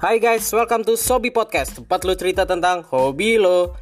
[0.00, 3.76] Hai guys, welcome to Sobi Podcast Tempat lo cerita tentang hobi lo.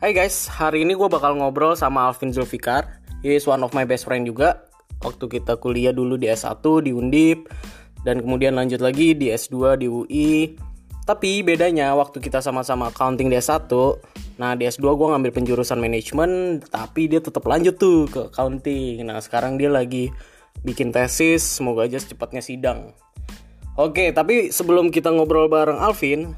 [0.00, 3.04] Hai guys, hari ini gue bakal ngobrol sama Alvin Zulfikar.
[3.20, 4.64] He is one of my best friend juga.
[5.04, 7.52] Waktu kita kuliah dulu di S1 di Undip
[8.00, 10.56] Dan kemudian lanjut lagi di S2 di UI
[11.04, 13.68] Tapi bedanya waktu kita sama-sama accounting di S1
[14.40, 19.04] Nah di S2 gue ngambil penjurusan manajemen Tapi dia tetap lanjut tuh ke accounting.
[19.04, 20.08] Nah sekarang dia lagi
[20.64, 22.96] bikin tesis Semoga aja secepatnya sidang
[23.80, 26.36] Oke, tapi sebelum kita ngobrol bareng Alvin,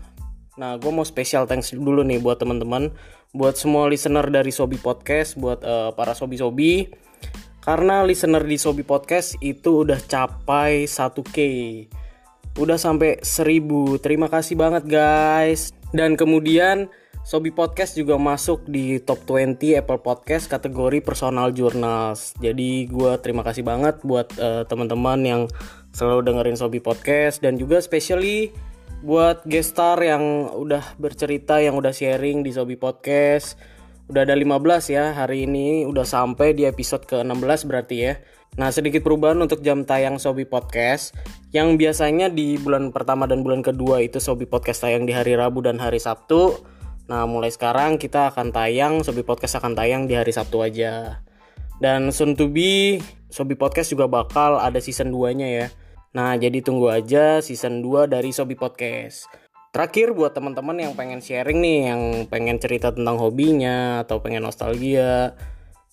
[0.54, 2.94] nah gue mau special thanks dulu nih buat teman-teman,
[3.34, 6.94] buat semua listener dari Sobi Podcast, buat uh, para sobi-sobi,
[7.66, 11.38] karena listener di Sobi Podcast itu udah capai 1k,
[12.54, 15.74] udah sampai 1000, terima kasih banget guys.
[15.90, 16.86] Dan kemudian
[17.26, 22.30] Sobi Podcast juga masuk di top 20 Apple Podcast kategori personal journals.
[22.38, 25.42] Jadi gue terima kasih banget buat uh, teman-teman yang
[25.94, 28.50] selalu dengerin Sobi Podcast dan juga specially
[29.06, 33.54] buat guest star yang udah bercerita yang udah sharing di Sobi Podcast.
[34.10, 34.60] Udah ada 15
[34.92, 38.20] ya hari ini udah sampai di episode ke-16 berarti ya.
[38.54, 41.10] Nah sedikit perubahan untuk jam tayang Sobi Podcast
[41.50, 45.58] Yang biasanya di bulan pertama dan bulan kedua itu Sobi Podcast tayang di hari Rabu
[45.58, 46.62] dan hari Sabtu
[47.10, 51.18] Nah mulai sekarang kita akan tayang, Sobi Podcast akan tayang di hari Sabtu aja
[51.82, 55.66] Dan soon to be, Sobi Podcast juga bakal ada season 2 nya ya
[56.14, 59.26] Nah, jadi tunggu aja season 2 dari Sobi Podcast.
[59.74, 65.34] Terakhir buat teman-teman yang pengen sharing nih, yang pengen cerita tentang hobinya atau pengen nostalgia,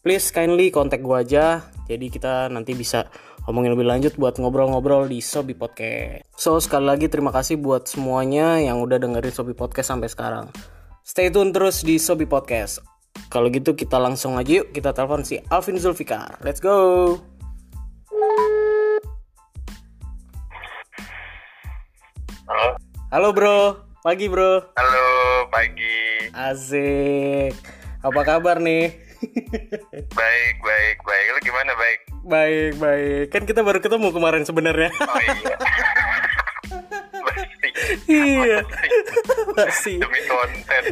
[0.06, 1.66] please kindly kontak gue aja.
[1.90, 3.10] Jadi kita nanti bisa
[3.50, 6.30] ngomongin lebih lanjut buat ngobrol-ngobrol di Sobi Podcast.
[6.38, 10.54] So, sekali lagi terima kasih buat semuanya yang udah dengerin Sobi Podcast sampai sekarang.
[11.02, 12.86] Stay tune terus di Sobi Podcast.
[13.34, 16.38] Kalau gitu kita langsung aja yuk kita telepon si Alvin Zulfikar.
[16.46, 17.18] Let's go.
[22.50, 22.68] Halo.
[23.14, 23.60] Halo bro,
[24.02, 24.66] pagi bro.
[24.74, 25.08] Halo,
[25.54, 26.34] pagi.
[26.34, 27.54] Asik.
[28.02, 28.98] Apa kabar nih?
[30.18, 31.26] baik, baik, baik.
[31.38, 32.00] Lu gimana, baik?
[32.26, 33.26] Baik, baik.
[33.30, 34.90] Kan kita baru ketemu kemarin sebenarnya.
[34.90, 35.56] Oh iya.
[38.08, 38.64] Iya.
[39.52, 40.00] Masih.
[40.00, 40.84] Demi konten.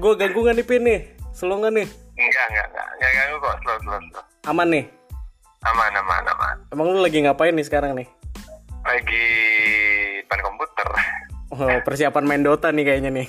[0.00, 1.00] Gue ganggu nggak nih Pin nih?
[1.36, 1.86] Slow nggak nih?
[2.16, 2.86] Enggak, enggak, enggak.
[2.96, 4.24] Enggak ganggu kok, slow, slow, slow.
[4.48, 4.84] Aman nih?
[5.68, 6.56] Aman, aman, aman.
[6.72, 8.08] Emang lu lagi ngapain nih sekarang nih?
[8.88, 9.28] Lagi
[10.24, 10.88] depan komputer.
[11.52, 13.26] Oh, persiapan main Dota nih kayaknya nih.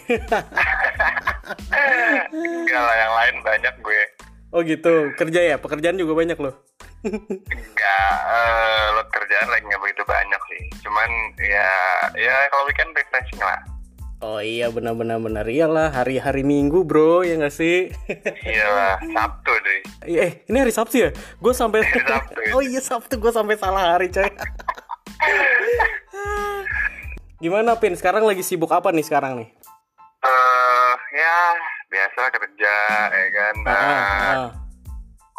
[2.31, 4.01] Enggak lah, yang lain banyak gue.
[4.49, 5.55] oh gitu, kerja ya?
[5.59, 6.55] Pekerjaan juga banyak loh.
[7.03, 10.63] Enggak, eh lo kerjaan lagi nggak begitu banyak sih.
[10.83, 11.09] Cuman
[11.39, 11.71] ya,
[12.15, 13.59] ya kalau weekend refreshing lah.
[14.19, 17.87] Oh iya benar-benar benar iyalah hari-hari Minggu bro ya nggak sih?
[18.43, 19.79] Iya lah, Sabtu deh.
[20.11, 21.09] Eh ini hari Sabtu ya?
[21.39, 22.39] Gue sampai Sabtu.
[22.55, 24.27] Oh iya Sabtu gue sampai salah hari coy.
[27.39, 27.95] Gimana Pin?
[27.95, 29.49] Sekarang lagi sibuk apa nih sekarang nih?
[30.19, 31.37] Eh, ya
[31.87, 32.75] biasa kerja,
[33.09, 33.55] ya kan.
[33.63, 34.49] Nah, Ah, ah.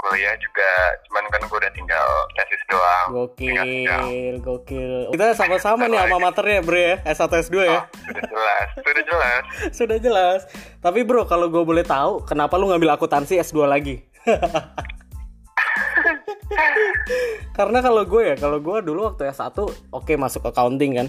[0.00, 0.64] kuliah juga
[1.04, 4.00] cuman kan gue udah tinggal tesis doang Tinggal.
[4.00, 4.92] Gokil, gokil.
[5.12, 7.84] Kita sama-sama nih alma maternya bro ya, S1 S2 ya.
[8.08, 9.42] sudah jelas sudah jelas
[9.76, 10.40] Sudah jelas.
[10.80, 14.00] Tapi bro, kalau gue boleh tahu, kenapa lu ngambil akuntansi S2 lagi?
[17.58, 19.54] Karena kalau gue ya, kalau gue dulu waktu S1
[19.90, 21.08] oke masuk accounting kan.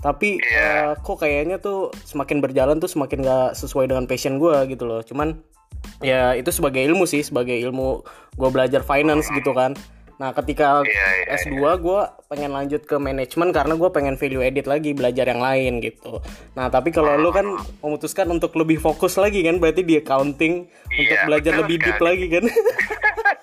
[0.00, 0.92] Tapi Iya.
[0.92, 5.00] eh, kok kayaknya tuh semakin berjalan tuh semakin gak sesuai dengan passion gue gitu loh.
[5.00, 5.40] Cuman
[6.00, 8.04] ya itu sebagai ilmu sih, sebagai ilmu
[8.36, 9.72] gue belajar finance gitu kan.
[10.14, 12.00] Nah ketika Iya, iya, S2 gue
[12.30, 16.22] pengen lanjut ke manajemen karena gue pengen value edit lagi belajar yang lain gitu.
[16.54, 17.46] Nah tapi kalau lu kan
[17.82, 22.26] memutuskan untuk lebih fokus lagi kan berarti di accounting untuk Iya, belajar lebih deep lagi
[22.30, 22.44] kan.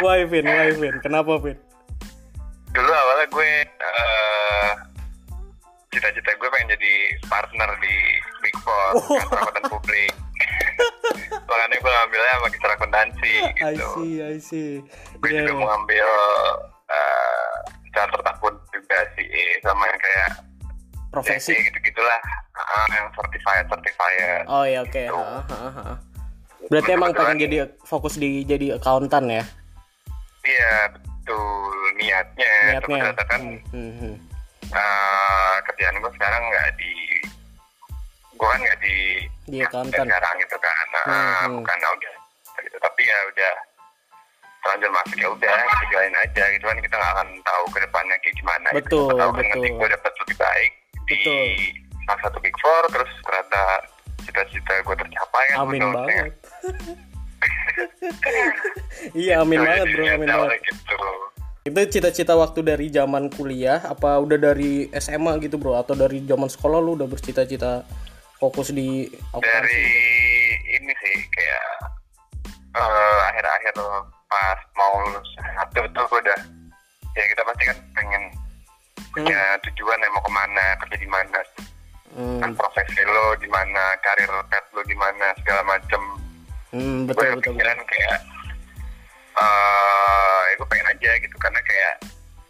[0.00, 0.94] why Vin, why Vin?
[1.00, 1.58] Kenapa Vin?
[2.70, 4.70] dulu awalnya gue eh,
[5.88, 6.92] cita-cita gue pengen jadi
[7.24, 7.96] partner di
[8.40, 9.14] Big Four Oh.
[9.14, 10.10] kantor akuntan publik
[11.46, 14.70] makanya gue ngambilnya magister akuntansi I gitu see, I see.
[15.14, 16.08] gue Iya, juga mau ngambil
[16.84, 17.54] eh
[17.90, 19.30] charter akun juga sih
[19.62, 20.28] sama yang kayak
[21.08, 21.54] profesi.
[21.54, 22.20] gitu gitulah
[22.90, 24.98] yang certified certified Oh iya oke.
[24.98, 25.14] Gitu.
[25.14, 25.94] Ha, ha, ha.
[26.66, 29.44] Berarti emang pengen jadi fokus di jadi accountant ya?
[30.44, 32.52] Iya betul niatnya.
[32.76, 32.96] Tapi Niatnya.
[33.00, 34.14] ternyata kan Hmm,
[34.66, 36.92] eh, kerjaan gue sekarang nggak di,
[38.30, 38.96] gue kan nggak di
[39.44, 40.04] Di accountant.
[40.04, 41.54] sekarang gitu kan, Nah, Hmm, hmm.
[41.58, 42.12] bukan audit
[42.60, 42.76] gitu.
[42.78, 43.54] Tapi ya udah
[44.58, 48.16] terlanjur masuk ya udah kita jalanin aja gitu kan kita nggak akan tahu ke depannya
[48.18, 48.68] kayak gimana.
[48.70, 48.78] gitu.
[48.80, 49.50] Betul, Siapa tahu kan betul.
[49.50, 50.72] nanti gue dapat lebih baik
[51.04, 51.48] di Betul.
[52.04, 53.62] salah satu big four terus ternyata
[54.24, 55.56] cita-cita gue tercapai kan.
[55.58, 56.32] Amin banget.
[59.22, 60.60] iya amin Nah, banget jadi bro, amin niatnya banget.
[60.64, 60.98] gitu.
[61.64, 66.48] Itu cita-cita waktu dari zaman kuliah apa udah dari SMA gitu bro atau dari zaman
[66.48, 67.88] sekolah lu udah bercita-cita
[68.36, 69.80] fokus di dari akuntansi?
[70.76, 71.64] ini sih kayak
[72.76, 73.74] eh, akhir-akhir
[74.28, 75.30] pas mau lulus
[75.72, 76.40] gue udah
[77.14, 78.22] ya kita pasti kan pengen
[79.14, 81.48] punya tujuan ya mau ke mana kerja di mana kan
[82.14, 85.98] Hmm, profesi lo di mana karir pet lo di mana segala macem
[86.74, 87.38] hmm, gue betul betul.
[87.38, 87.52] betul.
[87.54, 88.18] kepikiran kayak
[89.34, 91.94] eh ya gue pengen aja gitu karena kayak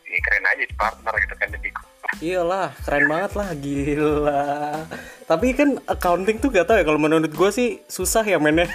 [0.08, 1.70] ini keren aja di partner gitu kan jadi
[2.22, 4.46] Iyalah, keren banget lah, gila.
[5.26, 8.70] Tapi kan accounting tuh gak tau ya kalau menurut gue sih susah ya mainnya.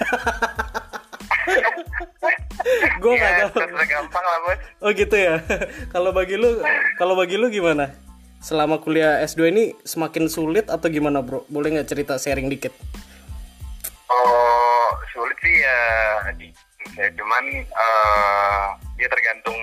[2.99, 5.39] gue ya gak terus gampang lah bos Oh gitu ya.
[5.93, 6.59] kalau bagi lu,
[6.99, 7.95] kalau bagi lu gimana?
[8.43, 11.47] Selama kuliah S2 ini semakin sulit atau gimana, Bro?
[11.47, 12.75] Boleh nggak cerita sharing dikit?
[14.11, 14.58] Oh,
[15.13, 15.79] sulit sih ya.
[16.97, 18.65] Ya cuman eh
[18.95, 19.57] dia tergantung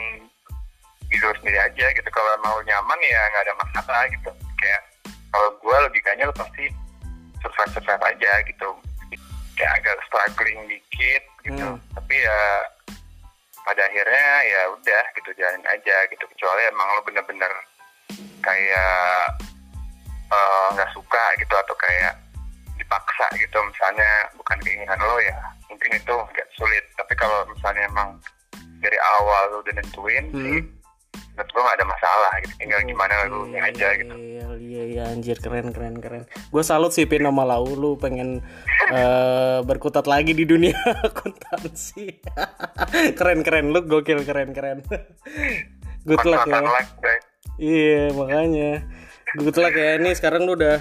[1.07, 2.09] diri sendiri aja gitu.
[2.11, 4.31] Kalau mau nyaman ya nggak ada masalah gitu.
[4.59, 4.83] Kayak
[5.33, 6.65] kalau gue logikanya lu pasti
[7.41, 8.69] survive survive aja gitu.
[9.57, 11.67] Kayak agak struggling dikit gitu.
[11.77, 11.81] Hmm.
[11.97, 12.41] Tapi ya
[13.67, 16.25] pada akhirnya ya udah gitu jalanin aja gitu.
[16.37, 17.53] Kecuali emang lu bener-bener
[18.43, 19.41] kayak
[20.31, 22.26] eh, nggak suka gitu atau kayak
[22.87, 24.07] dipaksa gitu misalnya
[24.39, 25.35] bukan keinginan lo ya
[25.67, 28.15] mungkin itu agak sulit tapi kalau misalnya emang
[28.79, 31.35] dari awal lo udah nentuin sih Hmm.
[31.35, 35.03] menurut gue gak ada masalah gitu tinggal gimana lo nya aja gitu Iya, iya, iya,
[35.09, 36.25] anjir keren, keren, keren.
[36.49, 38.41] Gue salut sih Pin sama Lau, lu pengen
[38.93, 40.77] eh, berkutat lagi di dunia
[41.09, 42.21] akuntansi.
[43.19, 44.81] keren, keren, lu gokil, keren, keren.
[46.05, 46.61] Good luck ya.
[47.57, 48.85] Iya, makanya.
[49.35, 49.97] Good luck ya.
[49.97, 50.77] Ini sekarang lu udah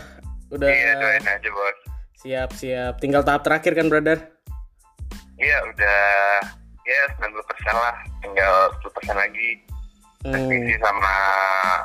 [0.52, 1.78] udah iya doain aja bos
[2.26, 2.94] siap, siap.
[2.98, 4.20] Tinggal tahap terakhir kan, brother?
[5.36, 6.00] iya udah
[6.82, 7.28] ya 90%
[7.76, 9.50] lah tinggal 10% lagi
[10.26, 11.14] Hmm, revisi sama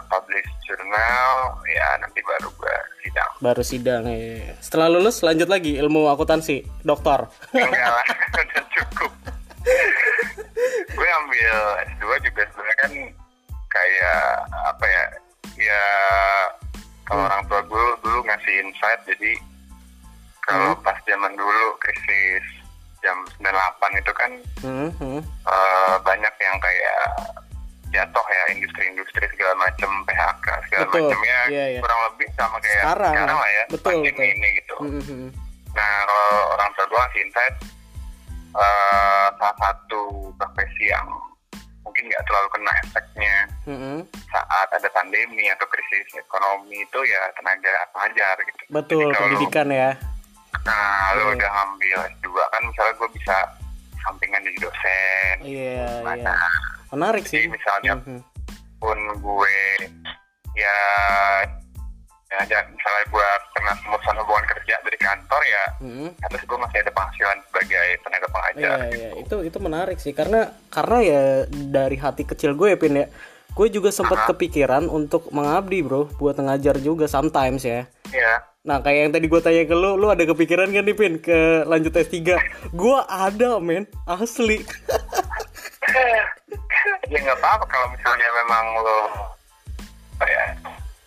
[0.08, 4.56] publish jurnal ya nanti baru gue sidang baru sidang ya.
[4.64, 7.28] Setelah lulus lanjut lagi ilmu akuntansi, doktor.
[7.52, 8.06] enggak lah
[8.40, 9.12] udah cukup
[10.88, 11.56] gue ambil
[11.92, 12.92] S2 juga sebenarnya kan
[13.68, 14.24] kayak
[14.72, 15.04] apa ya
[15.60, 15.84] ya
[17.04, 19.36] kalau orang tua gue dulu ngasih insight jadi
[20.42, 22.44] kalau pas zaman dulu krisis
[23.00, 23.48] jam 98
[23.96, 25.20] itu kan Hmm, hmm.
[25.24, 27.04] eh, banyak yang kayak
[27.90, 31.80] jatuh ya industri-industri segala macam PHK segala Betul, macam ya iya, iya.
[31.80, 34.24] kurang lebih sama kayak Sekarang, sekarang lah ya betul, betul.
[34.24, 35.28] ini gitu Hmm, hmm.
[35.70, 37.56] Nah, kalau orang tua ngasih insight,
[38.52, 40.02] eh, salah satu
[40.34, 41.06] profesi yang
[41.80, 43.98] mungkin nggak terlalu kena efeknya Hmm, hmm.
[44.28, 48.62] saat ada pandemi atau krisis ekonomi itu ya tenaga pengajar gitu.
[48.68, 49.90] Betul, Jadi kalau lu- pendidikan ya.
[50.60, 51.34] Nah, lu Iya.
[51.34, 53.36] udah ngambil S2 kan misalnya gue bisa
[54.00, 55.34] sampingan jadi dosen.
[55.40, 55.88] Iya, iya.
[56.00, 56.34] Mana
[56.90, 57.46] Menarik Jadi sih.
[57.46, 58.22] misalnya Hmm, hmm.
[58.76, 59.56] pun gue
[60.52, 60.78] ya
[62.28, 66.08] ya jangan misalnya gue kena pemutusan hubungan kerja dari kantor ya Hmm.
[66.24, 70.40] terus gue masih ada penghasilan sebagai tenaga pengajar Iya, iya, itu itu menarik sih karena
[70.68, 73.06] karena ya dari hati kecil gue ya Pin ya.
[73.52, 77.84] Gue juga sempat kepikiran untuk mengabdi, Bro, buat ngajar juga sometimes ya.
[78.10, 78.46] Iya.
[78.60, 81.64] Nah, kayak yang tadi gue tanya ke lu, lu ada kepikiran kan nih, Pin, ke
[81.64, 82.36] lanjut S3?
[82.76, 83.88] Gue ada, men.
[84.04, 84.60] Asli.
[87.10, 88.98] ya nggak apa-apa kalau misalnya memang lo
[90.16, 90.44] apa ya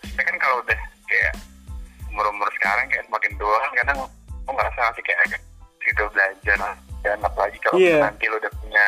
[0.04, 0.78] ya kan kalau udah
[1.08, 1.32] kayak
[2.12, 5.40] umur umur sekarang kayak semakin tua kan kadang lo ngerasa masih kayak
[5.80, 6.58] gitu belajar
[7.00, 8.04] dan apalagi kalau Iya.
[8.04, 8.84] nanti lo udah punya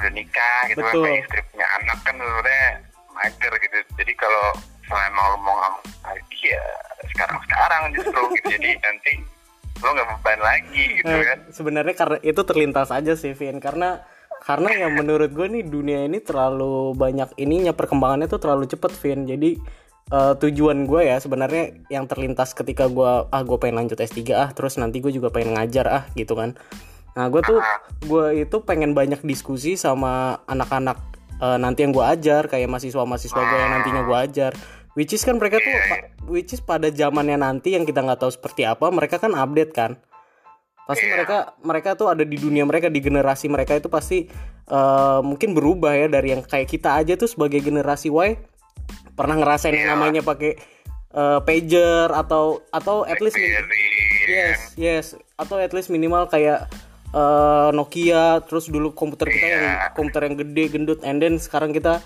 [0.00, 1.04] udah nikah gitu kan Betul.
[1.04, 2.66] kayak istri punya anak kan sebenarnya
[3.12, 4.46] mager gitu jadi kalau
[4.90, 6.64] lo mau ngambil lagi ya
[7.14, 9.12] sekarang sekarang justru gitu jadi nanti
[9.80, 13.58] lo nggak beban lagi gitu Nah, kan sebenarnya karena itu terlintas aja sih, Vin.
[13.64, 14.04] Karena
[14.44, 19.24] karena ya menurut gue nih dunia ini terlalu banyak ininya perkembangannya tuh terlalu cepet, Vin.
[19.24, 19.56] Jadi
[20.12, 24.48] eh, tujuan gue ya sebenarnya yang terlintas ketika gue ah gue pengen lanjut S3 ah
[24.52, 26.56] terus nanti gue juga pengen ngajar ah gitu kan.
[27.10, 27.58] Nah gue tuh
[28.02, 30.98] gue itu pengen banyak diskusi sama anak-anak
[31.36, 34.52] eh, nanti yang gue ajar kayak mahasiswa-mahasiswa gue yang nantinya gue ajar.
[34.92, 38.30] Which is kan mereka tuh, pa- which is pada zamannya nanti yang kita nggak tahu
[38.30, 39.94] seperti apa, mereka kan update kan
[40.82, 41.14] pasti Iya.
[41.14, 44.26] mereka mereka tuh ada di dunia mereka di generasi mereka itu pasti
[44.66, 48.34] eh, mungkin berubah ya dari yang kayak kita aja tuh sebagai generasi Y
[49.14, 49.92] pernah ngerasain yang Iya.
[49.94, 50.58] namanya pakai
[51.10, 53.38] eh, pager atau atau at least
[54.26, 56.66] yes yes atau at least minimal kayak
[57.10, 59.76] eh, Nokia terus dulu komputer kita yang Iya.
[59.92, 61.98] komputer yang gede gendut and then sekarang kita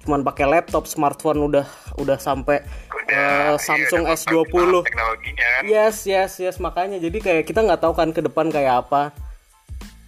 [0.00, 1.64] cuman pakai laptop smartphone udah
[1.96, 2.60] udah sampai
[2.94, 6.56] udah Samsung iya, udah S20 maksimal teknologinya kan Yes, yes, yes.
[6.56, 9.12] Makanya jadi kayak kita nggak tahu kan ke depan kayak apa.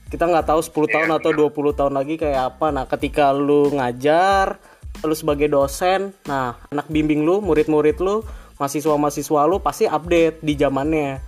[0.07, 3.75] kita nggak tahu 10 tahun Iya, atau 20 tahun lagi kayak apa nah ketika lu
[3.75, 4.55] ngajar
[5.03, 8.23] lu sebagai dosen nah anak bimbing lu murid-murid lu
[8.57, 11.19] mahasiswa-mahasiswa lu pasti update di zamannya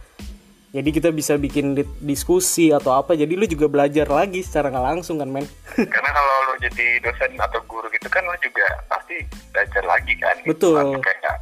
[0.68, 4.87] jadi kita bisa bikin di- diskusi atau apa jadi lu juga belajar lagi secara nggak
[4.87, 5.46] langsung kan men
[5.94, 9.16] karena kalau lo jadi dosen atau guru gitu kan lo juga pasti
[9.50, 10.50] belajar lagi kan gitu.
[10.52, 10.76] Betul.
[10.76, 11.37] Atau kayak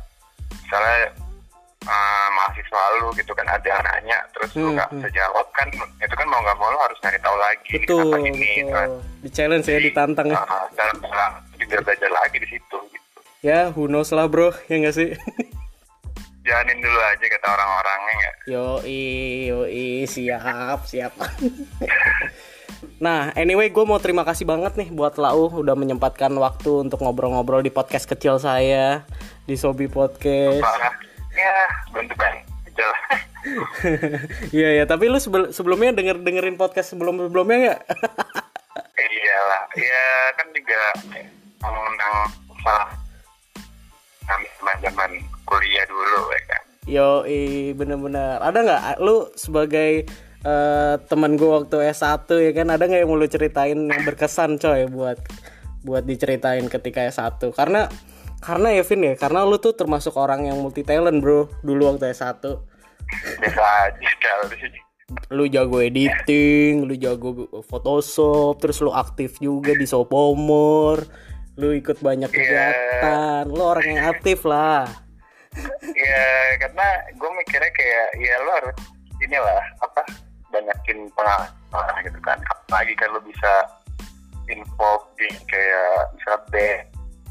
[0.62, 0.99] misalnya
[1.83, 4.99] eh, mahasiswa lu gitu kan ada yang nanya terus lu Hmm, nggak hmm.
[4.99, 8.11] bisa jawab kan itu kan mau nggak mau lo harus cari tahu lagi ini betul
[8.21, 12.49] ini kan betul di challenge ya ditantang ya Ah, dalam dalam juga belajar lagi di
[12.49, 15.09] situ gitu ya who knows lah bro ya nggak sih
[16.47, 19.03] jalanin dulu aja kata orang-orangnya nggak Yoi,
[19.50, 21.11] yoi, siap, siap.
[23.05, 27.67] nah, anyway, gue mau terima kasih banget nih buat Lau udah menyempatkan waktu untuk ngobrol-ngobrol
[27.67, 29.03] di podcast kecil saya
[29.50, 30.62] di Sobi Podcast.
[31.37, 31.59] ya
[31.93, 32.33] bentukan
[32.76, 33.00] lah
[34.57, 37.81] Iya ya, tapi lu sebel- sebelumnya denger dengerin podcast sebelum sebelumnya nggak?
[39.07, 40.07] iyalah ya
[40.38, 40.81] kan juga
[41.62, 42.15] mengundang
[42.50, 42.88] masalah
[44.26, 44.47] kami
[44.83, 45.11] zaman
[45.47, 46.62] kuliah dulu ya kan?
[46.87, 48.38] Yoi, bener-bener.
[48.38, 48.83] Ada nggak?
[49.03, 50.07] Lu sebagai
[50.43, 52.67] eh, teman gue waktu S1 ya kan?
[52.71, 55.19] Ada nggak yang mau lu ceritain yang berkesan coy buat
[55.83, 57.87] buat diceritain ketika S1 karena
[58.43, 62.11] karena ya Vin ya karena lu tuh termasuk orang yang multi talent bro dulu waktu
[62.11, 62.43] S1
[63.38, 64.79] biasa aja kalau di sini
[65.31, 71.07] lu jago editing lu jago Photoshop terus lu aktif juga di Sopomor
[71.55, 72.37] lu ikut banyak Iya.
[72.37, 73.43] kegiatan.
[73.49, 74.85] Lu orang yang aktif lah
[75.95, 76.25] ya
[76.61, 78.77] karena gue mikirnya kayak ya lo harus
[79.21, 80.03] inilah apa
[80.51, 83.53] banyakin pengalaman gitu kan apalagi kalau bisa
[84.47, 86.87] involve di kayak misalnya band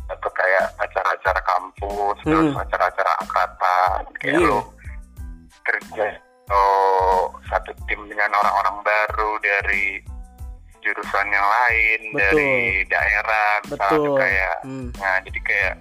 [0.05, 2.61] atau kayak acara-acara kampus terus Hmm.
[2.61, 4.49] acara-acara angkatan kayak Iya.
[4.49, 4.61] lo
[5.65, 6.05] kerja
[6.45, 6.69] atau
[7.49, 9.97] satu tim dengan orang-orang baru dari
[10.77, 12.21] jurusan yang lain Betul.
[12.21, 12.53] dari
[12.85, 14.87] daerah misalnya betul kayak Hmm.
[15.01, 15.73] nah jadi kayak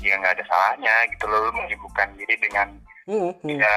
[0.00, 2.68] ya nggak ada salahnya gitu loh lu menyibukkan diri dengan
[3.04, 3.58] Hmm, hmm.
[3.58, 3.74] ya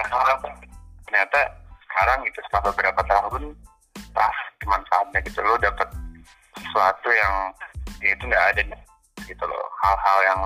[1.03, 1.39] ternyata
[1.84, 3.44] sekarang gitu setelah beberapa tahun
[4.13, 5.89] pas manfaatnya gitu lo dapet
[6.53, 7.34] sesuatu yang
[8.00, 8.62] ya itu nggak ada
[9.24, 9.65] gitu loh.
[9.82, 10.42] Hal-hal yang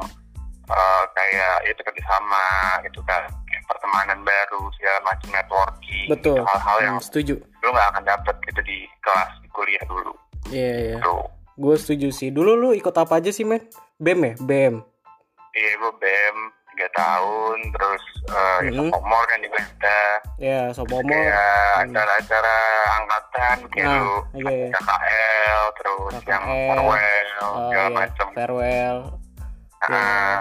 [0.67, 1.33] eh, kayak
[1.65, 2.45] ya itu kerjasama
[2.83, 3.27] gitu kan.
[3.43, 6.37] Kayak pertemanan baru segala macam networking betul.
[6.37, 7.35] Gitu, hal-hal yang Hmm, setuju.
[7.59, 10.13] lo nggak akan dapet gitu di kelas di kuliah dulu.
[10.47, 10.97] Iya iya.
[10.99, 11.15] Gitu.
[11.57, 12.29] Gue setuju sih.
[12.29, 13.65] Dulu lu ikut apa aja sih men
[13.97, 14.33] bem ya?
[14.39, 14.73] Bem
[15.57, 16.37] iya gue bem
[16.69, 18.87] tiga tahun terus eh ya Mhm.
[18.87, 20.01] sophomore kan juga ada.
[20.37, 21.81] Ya Sopomor kayak Hmm.
[21.89, 22.57] acara-acara
[22.95, 24.67] angkatan kayak Nah, lu iya, iya.
[24.71, 27.97] KKL terus yang KKL, farewell Oh, segala iya.
[27.97, 28.97] macam farewell.
[29.83, 30.37] Nah,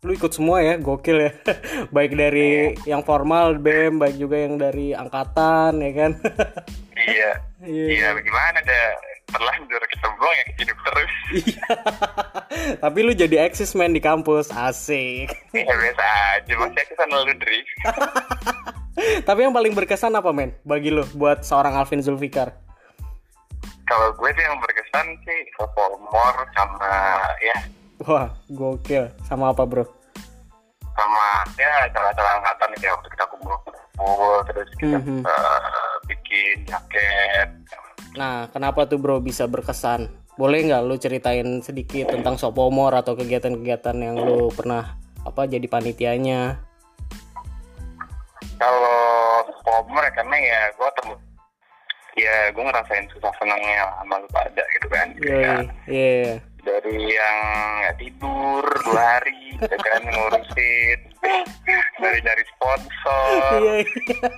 [0.00, 1.30] lu ikut semua ya gokil ya.
[1.94, 2.48] Baik dari
[2.86, 6.12] yang formal bem baik juga yang dari angkatan ya kan?
[6.96, 7.32] Iya.
[7.60, 7.86] Iya.
[7.92, 8.80] iya bagaimana ada
[9.30, 11.12] terlanjur kita buang ya hidup terus.
[12.82, 14.50] Tapi lu jadi eksis men di kampus.
[14.50, 15.30] Asik.
[15.50, 16.52] Ya biasa aja.
[16.56, 17.60] Masih sana lu Dri.
[19.28, 22.52] Tapi yang paling berkesan apa men bagi lu buat seorang Alvin Zulfikar?
[23.84, 26.90] Kalau gue sih yang berkesan sih sophomore sama
[27.40, 27.56] ya.
[28.00, 29.10] Wah gokil.
[29.22, 29.82] Sama apa bro?
[30.90, 35.22] Sama ya acara-acara angkatan ya waktu kita kumpul-kumpul terus kita Mhm.
[35.22, 35.60] eh,
[36.06, 37.39] bikin jaket
[38.20, 40.12] Nah, kenapa tuh bro bisa berkesan?
[40.36, 46.70] Boleh nggak lu ceritain sedikit tentang Sopomor atau kegiatan-kegiatan yang lu pernah apa jadi panitianya?
[48.60, 51.14] kalau Pomer karena ya gue temu
[52.20, 56.32] ya gue ngerasain susah senangnya sama lu pada gitu kan Yoi, Kayak iya.
[56.60, 57.38] dari yang
[57.80, 60.98] nggak tidur dua hari gitu kan ngurusin
[62.04, 63.84] dari nyari sponsor Iya,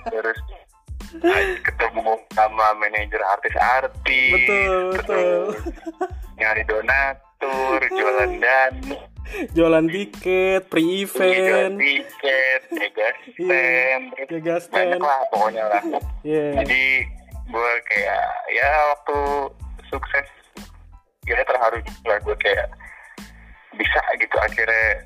[0.07, 0.62] terus aja
[1.61, 5.41] ketemu sama manajer artis-artis Betul, betul.
[6.35, 8.97] nyari donatur jualan dana
[9.57, 15.01] Jualan tiket, jualan pre-event, tiket jaga stand terus jaga banyak stand.
[15.01, 15.83] lah pokoknya lah
[16.21, 16.47] Iya.
[16.61, 16.83] jadi
[17.43, 19.17] gue kayak ya waktu
[19.89, 20.27] sukses
[21.25, 22.67] ya terharu juga gue kayak
[23.73, 25.01] bisa gitu akhirnya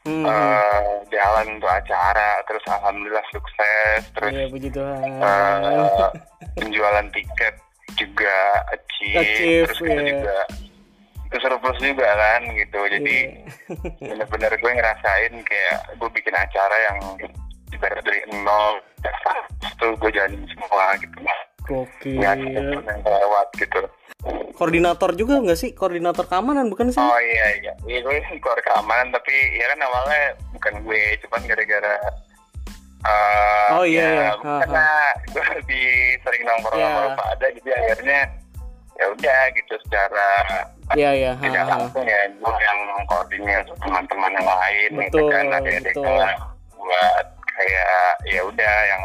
[0.00, 5.08] Hmm, eh, jalan untuk acara terus alhamdulillah sukses terus Iya, puji Tuhan.
[5.20, 6.10] eh,
[6.56, 7.54] penjualan tiket
[8.00, 8.36] juga
[8.72, 10.08] achieve, Achieve, terus kita iya.
[10.16, 10.38] juga
[11.30, 13.16] itu surplus juga kan gitu jadi
[13.68, 13.76] Iya.
[14.08, 16.98] bener-bener gue ngerasain kayak gue bikin acara yang
[17.70, 21.38] ibarat dari nol terus tuh gue jalanin semua gitu nggak
[22.34, 22.82] ada Gokil.
[22.82, 23.80] yang lewat gitu
[24.54, 25.70] Koordinator juga nggak sih?
[25.72, 27.00] Koordinator keamanan bukan sih?
[27.00, 30.22] oh iya iya iya gue keluar keamanan tapi ya kan awalnya
[30.52, 31.94] bukan gue cuman gara-gara
[33.00, 34.32] eh, Oh, iya, ya, iya.
[34.36, 34.86] karena
[35.32, 35.88] gue lebih
[36.20, 36.88] sering nongkrong Iya.
[36.92, 38.20] sama Lupa ada jadi akhirnya
[39.00, 40.28] ya udah gitu secara
[40.92, 41.32] Iya iya.
[41.32, 41.70] ha, tidak ha.
[41.78, 46.38] langsung ya gue yang koordinir teman-teman yang lain gitu Betul, kan ada kelas
[46.76, 49.02] buat kayak ya udah yang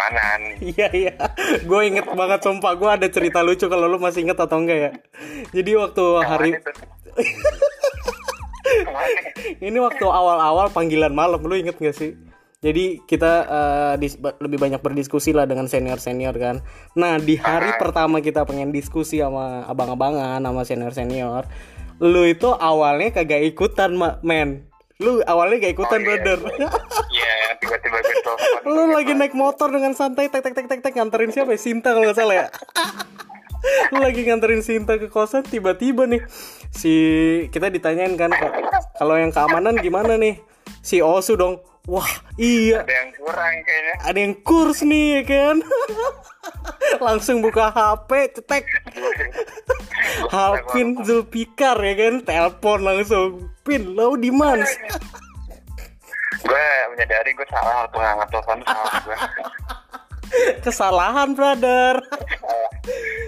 [0.00, 0.40] keamanan
[0.72, 1.14] Iya iya,
[1.60, 4.90] gue inget banget sumpah gue ada cerita lucu kalau lu masih inget atau enggak ya.
[5.52, 6.50] Jadi waktu hari
[9.60, 12.16] ini waktu awal-awal panggilan malam lu inget gak sih?
[12.60, 13.48] Jadi kita
[13.96, 16.56] dis- lebih banyak berdiskusi lah dengan senior-senior kan.
[16.92, 21.48] Nah di hari pertama kita pengen diskusi sama abang-abangan sama senior-senior,
[22.04, 24.69] lu itu awalnya kagak ikutan men.
[25.00, 26.06] Lu awalnya gak ikutan Oh, iya.
[26.06, 26.38] brother.
[27.10, 28.60] Iya, yang tiba-tiba gue telepon.
[28.70, 31.58] lu lagi naik motor dengan santai tek tek tek tek tek nganterin siapa ya?
[31.58, 32.46] Sinta kalau nggak salah ya
[33.90, 36.24] lu lagi nganterin Sinta ke kosan tiba-tiba nih
[36.70, 36.92] si
[37.48, 38.52] kita ditanyain kan "Kak,
[38.96, 40.40] kalau yang keamanan gimana nih
[40.80, 42.84] si Osu dong wah iya.
[42.84, 43.94] Ada yang kurang kayaknya.
[44.04, 45.56] ada yang kurs nih ya kan?
[47.06, 48.64] Langsung buka HP cetek.
[50.32, 52.14] Halpin Zulfikar ya kan?
[52.24, 53.48] Telepon langsung.
[53.64, 54.64] Pin lo di mana?
[56.40, 59.18] Gue menyadari gue salah waktu ngangkat telepon salah gue.
[60.64, 62.00] kesalahan brother.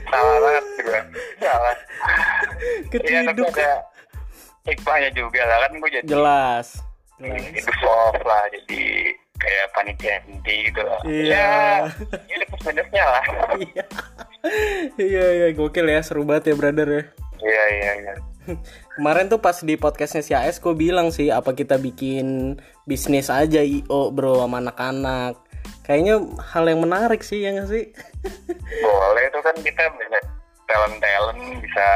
[0.09, 1.01] Salah, banget gue.
[1.45, 1.77] Salah.
[2.89, 3.93] Iya, tapi keciduk ada
[4.67, 6.67] hikmahnya juga lah kan gue jadi jelas
[7.21, 8.83] hidup off lah jadi
[9.43, 11.01] kayak panitia inti gitu lah.
[11.03, 11.51] Iya.
[12.31, 13.25] Ya, ya plus minusnya lah.
[13.59, 13.85] Iya.
[14.99, 17.03] Iya iya gokil ya seru banget ya brother ya.
[17.43, 18.15] Iya iya iya.
[18.99, 23.63] Kemarin tuh pas di podcastnya si AS gue bilang sih apa kita bikin bisnis aja
[23.63, 25.39] IO bro sama anak-anak.
[25.83, 26.23] Kayaknya
[26.55, 27.91] hal yang menarik sih ya nggak sih?
[28.83, 30.25] Boleh itu kan kita banyak
[30.71, 31.87] talent talent bisa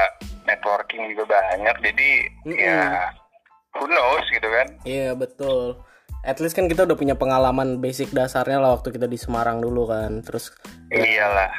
[0.47, 2.11] networking juga banyak jadi
[2.47, 3.11] ya
[3.77, 4.67] who knows gitu kan.
[4.83, 5.81] Iya betul.
[6.21, 9.87] At least kan kita udah punya pengalaman basic dasarnya lah waktu kita di Semarang dulu
[9.87, 10.21] kan.
[10.21, 10.51] Terus
[10.91, 11.53] Iyalah.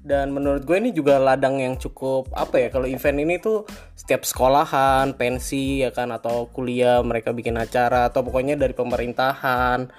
[0.00, 4.24] dan menurut gue ini juga ladang yang cukup apa ya kalau event ini tuh setiap
[4.24, 9.92] sekolahan, pensi ya kan atau kuliah mereka bikin acara atau pokoknya dari pemerintahan.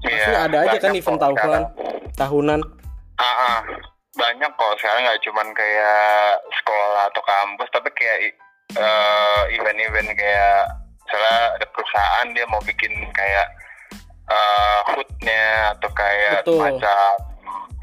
[0.00, 1.64] Pasti Iya, ada aja kan event tahunan, sekarang.
[2.16, 2.60] tahunan.
[3.16, 3.58] Ah, ah.
[4.14, 8.18] banyak kok sekarang nggak cuman kayak sekolah atau kampus tapi kayak
[8.72, 10.70] eh, event-event kayak
[11.04, 13.46] misalnya ada perusahaan dia mau bikin kayak
[14.28, 15.44] eh, hoodnya
[15.78, 16.58] atau kayak Betul.
[16.58, 17.12] semacam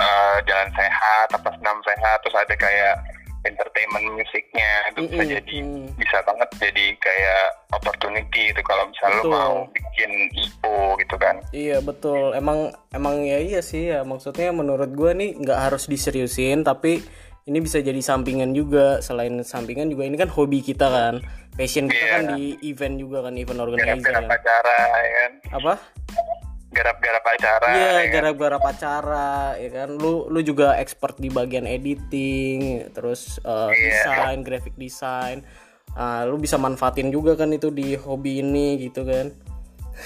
[0.02, 2.96] eh, jalan sehat apa senam sehat terus ada kayak
[3.42, 5.86] entertainment musiknya itu bisa Mm-mm, jadi mm.
[5.98, 11.82] bisa banget jadi kayak opportunity itu kalau misalnya lo mau bikin IO gitu kan Iya
[11.82, 12.38] betul.
[12.38, 14.06] Emang emang ya iya sih ya.
[14.06, 17.02] Maksudnya menurut gue nih nggak harus diseriusin, tapi
[17.50, 19.02] ini bisa jadi sampingan juga.
[19.02, 21.20] Selain sampingan juga ini kan hobi kita kan,
[21.62, 22.12] passion kita Iya.
[22.12, 23.86] kan di event juga kan, event organizer.
[24.02, 24.34] garap-garap kan.
[24.34, 25.74] acara ya kan Apa?
[26.72, 28.12] garap-garap acara Iya, ya kan?
[28.16, 29.90] garap-garap acara, ya kan.
[29.94, 33.84] Lu lu juga expert di bagian editing, terus uh, Iya.
[34.08, 35.44] desain, graphic design.
[35.92, 39.30] Ah, lu bisa manfaatin juga kan itu di hobi ini gitu kan.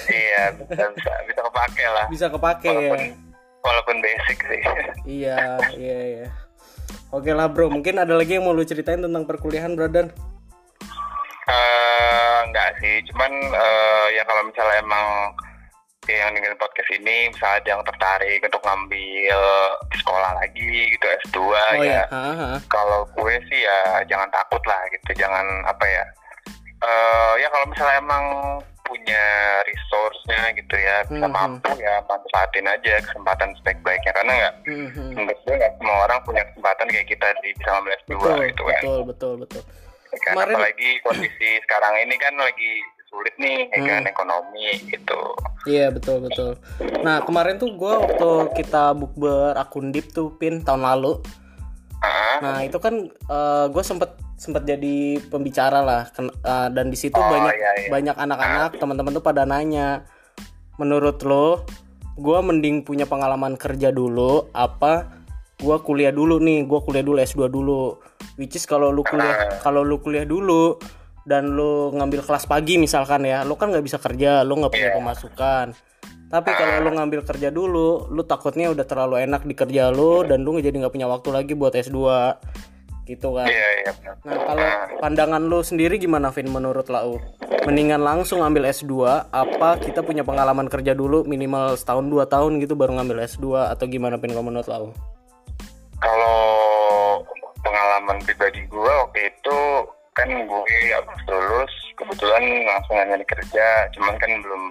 [0.09, 2.73] iya bisa bisa bisa kepake lah Bisa kepake ya.
[2.73, 3.01] walaupun
[3.61, 4.61] walaupun basic sih
[5.05, 5.39] Iya,
[5.71, 6.27] iya, iya.
[7.11, 10.09] Oke lah bro, mungkin ada lagi yang mau lu ceritain tentang perkuliahan, brother?
[11.45, 12.95] Eh enggak sih.
[13.07, 15.07] Cuman eh, ya kalau misalnya emang
[16.05, 19.39] yang dengerin podcast ini misalnya ada yang tertarik untuk ngambil
[19.91, 22.05] sekolah lagi gitu S2 Oh ya.
[22.05, 22.21] ya,
[22.69, 25.17] kalau gue sih ya jangan takut lah gitu.
[25.17, 26.05] Jangan apa ya
[26.77, 28.25] eh ya kalau misalnya emang
[28.85, 29.23] punya
[29.65, 31.33] resource-nya gitu ya bisa Mhm.
[31.33, 34.13] mampu ya manfaatin aja kesempatan sebaik-baiknya.
[34.13, 35.09] Karena nggak Hmm, hmm.
[35.17, 38.61] menurut gue nggak semua orang punya kesempatan kayak kita di bisa ngambil S2 Betul, gitu
[38.63, 38.73] kan.
[38.77, 39.63] betul, betul, betul.
[40.19, 42.71] Kan Kemarin- apalagi kondisi sekarang ini kan lagi
[43.05, 44.11] sulit nih ya kan Hmm.
[44.11, 45.21] ekonomi gitu
[45.65, 46.61] Iya betul betul.
[47.01, 51.17] Nah kemarin tuh gue waktu kita bukber akun Deep tuh pin tahun lalu.
[51.97, 53.09] Ah, Nah itu kan
[53.67, 57.89] gue sempet sempet jadi pembicara lah Ken- eh, dan di situ Oh, banyak iya, iya.
[57.89, 60.05] banyak anak-anak teman-teman tuh pada nanya,
[60.75, 61.65] menurut lo,
[62.13, 65.24] gue mending punya pengalaman kerja dulu apa
[65.65, 67.97] gue kuliah dulu nih, gue kuliah dulu S2 dulu.
[68.37, 70.77] Which is kalau lu kuliah kalau lu kuliah dulu
[71.25, 74.89] dan lu ngambil kelas pagi misalkan ya, lu kan nggak bisa kerja, lu nggak punya
[74.93, 74.97] Iya.
[75.01, 75.65] pemasukan.
[76.25, 80.45] Tapi kalau lu ngambil kerja dulu, lu takutnya udah terlalu enak di kerja lu dan
[80.45, 81.97] lu jadi nggak punya waktu lagi buat S2
[83.05, 83.45] gitu kan.
[83.45, 83.91] iya iya.
[84.25, 87.21] Nah, kalau pandangan lu sendiri gimana Vin menurut lau?
[87.65, 88.93] Mendingan langsung ambil S2
[89.29, 93.85] apa kita punya pengalaman kerja dulu minimal setahun dua tahun gitu baru ngambil S2 atau
[93.85, 94.89] gimana Vin kalau menurut lau?
[95.99, 96.39] Kalau
[97.63, 99.59] pengalaman pribadi gue waktu itu
[100.15, 104.63] kan gue habis lulus kebetulan langsung nyari kerja cuman kan belum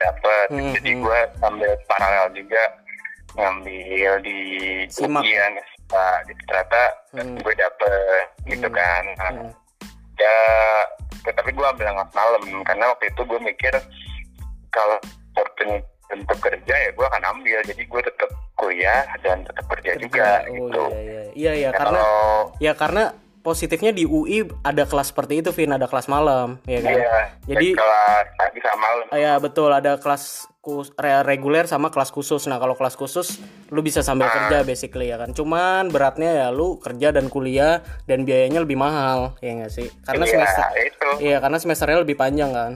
[0.00, 1.02] dapet Hmm, jadi hmm.
[1.04, 2.62] gue sambil paralel juga
[3.36, 4.38] ngambil di
[4.88, 5.52] ujian
[5.90, 7.36] Pak gitu ternyata Hmm.
[7.36, 8.76] gue dapet gitu Hmm.
[8.76, 9.50] kan Nah, Hmm.
[10.16, 10.36] ya
[11.36, 13.74] tapi gue ambil yang malam karena waktu itu gue mikir
[14.72, 14.96] kalau
[15.36, 18.30] opportunity untuk kerja ya gue akan ambil jadi gue tetap
[18.80, 20.82] kuliah dan tetap kerja, juga oh gitu.
[20.88, 21.22] iya iya.
[21.30, 23.04] Iya iya Ya, karena kalau ya karena
[23.40, 26.92] positifnya di UI ada kelas seperti itu Vin ada kelas malam ya kan?
[26.92, 27.12] Iya
[27.46, 29.04] Jadi- kelas pagi sama malam.
[29.14, 30.22] Ya betul ada kelas
[30.58, 32.44] kus- re- reguler sama kelas khusus.
[32.44, 34.32] Nah kalau kelas khusus lu bisa sambil Ah.
[34.34, 35.32] kerja basically ya kan?
[35.32, 39.88] Cuman beratnya ya lu kerja dan kuliah dan biayanya lebih mahal ya nggak sih?
[40.02, 41.08] Karena iya semester itu.
[41.22, 42.72] Iya karena semesternya lebih panjang kan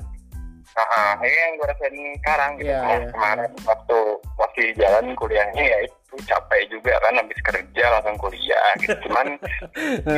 [0.75, 3.07] Ah, ini yang gue rasain sekarang gitu Iya, Nah, iya.
[3.15, 3.99] kemarin waktu
[4.35, 8.91] masih jalan kuliahnya ya itu capek juga kan habis kerja langsung kuliah gitu.
[9.07, 9.39] Cuman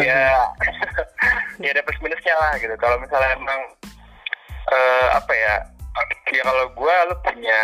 [0.01, 0.49] ya
[1.63, 2.73] ya ada plus minusnya lah gitu.
[2.81, 3.61] Kalau misalnya emang
[4.73, 5.55] eh, apa ya
[6.33, 7.61] ya kalau gue lu punya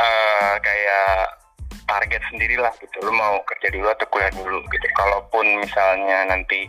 [0.00, 1.36] eh, kayak
[1.84, 3.04] target sendiri lah gitu.
[3.04, 4.86] Lu mau kerja dulu atau kuliah dulu gitu.
[4.96, 6.64] Kalaupun misalnya nanti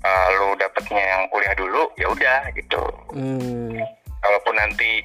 [0.00, 2.80] eh, lu dapetnya yang kuliah dulu ya udah gitu.
[3.12, 3.76] Hmm.
[4.20, 5.02] Kalaupun nanti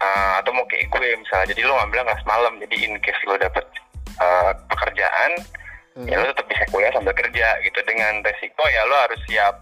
[0.00, 3.36] uh, atau mau kayak gue misalnya jadi lo ngambil kelas malam jadi in case lo
[3.36, 3.64] dapet
[4.20, 5.32] uh, pekerjaan
[5.92, 6.08] Hmm.
[6.08, 9.60] ya lo tetap bisa kuliah sambil kerja gitu dengan resiko ya lo harus siap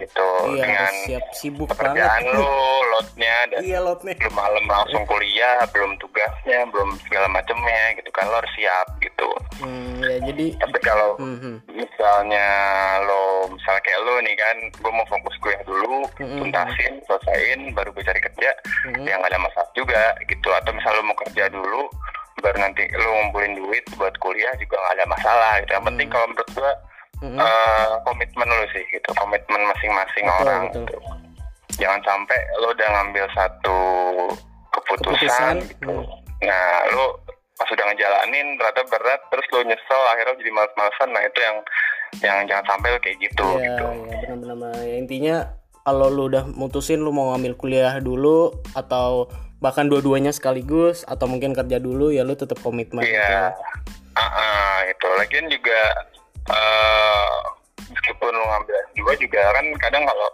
[0.00, 2.56] gitu iya dengan siap sibuk pekerjaan banget lo
[2.92, 8.10] loadnya dan iya lot nih lu malam langsung kuliah belum tugasnya belum segala macamnya gitu
[8.12, 9.28] kan lo harus siap gitu
[9.60, 11.56] hmm, ya jadi tapi kalau hmm, hmm.
[11.72, 12.48] misalnya
[13.04, 16.38] lo misalnya kayak lo nih kan gue mau fokus kuliah dulu Mm-mm.
[16.40, 18.50] tuntasin selesaiin baru gue cari kerja
[18.88, 19.04] Mm-mm.
[19.04, 21.82] ya nggak ada masalah juga gitu atau misalnya lo mau kerja dulu
[22.42, 26.26] baru nanti lo ngumpulin duit buat kuliah juga nggak ada masalah gitu yang penting kalau
[26.32, 26.72] menurut gue
[27.22, 27.38] Mm-mm.
[27.38, 30.82] eh, komitmen lo sih gitu komitmen masing-masing Betul, orang betul.
[30.82, 30.96] gitu
[31.80, 33.78] jangan sampai lo udah ngambil satu
[34.72, 36.06] keputusan, Keputusan, gitu mm.
[36.42, 37.16] nah lo
[37.54, 41.56] pas udah ngejalanin ternyata berat terus lo nyesel akhirnya jadi males-malesan nah itu yang
[42.20, 44.74] yang jangan sampai lo kayak gitu Iya, gitu iya benar-benar.
[44.82, 45.36] Ya, intinya
[45.82, 51.54] kalau lu udah mutusin lu mau ngambil kuliah dulu atau bahkan dua-duanya sekaligus atau mungkin
[51.54, 53.14] kerja dulu ya lu tetap komitmen gitu.
[53.14, 53.54] Iya,
[54.12, 55.06] Ah, ah, itu.
[55.16, 55.78] Lagian juga
[56.48, 57.30] eh
[57.88, 60.28] meskipun lo ngambil S2 juga kan kadang kalau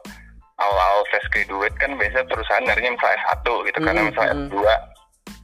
[0.59, 4.43] awal fresh graduate kan biasa perusahaan nyarinya misalnya S1 gitu karena Mm, misalnya mm.
[4.47, 4.57] S2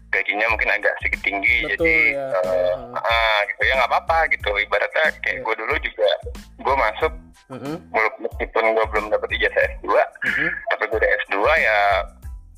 [0.09, 2.27] gajinya mungkin agak sedikit tinggi Betul, jadi ya.
[2.41, 2.95] eh, Mm.
[2.97, 5.43] ah, gitu ya nggak apa-apa gitu ibaratnya kayak Iya.
[5.43, 6.11] gue dulu juga
[6.57, 7.13] gue masuk
[7.45, 10.49] Mm-mm, walaupun meskipun gue belum dapat ijazah S2 mm-mm.
[10.71, 11.79] tapi gue udah S2 ya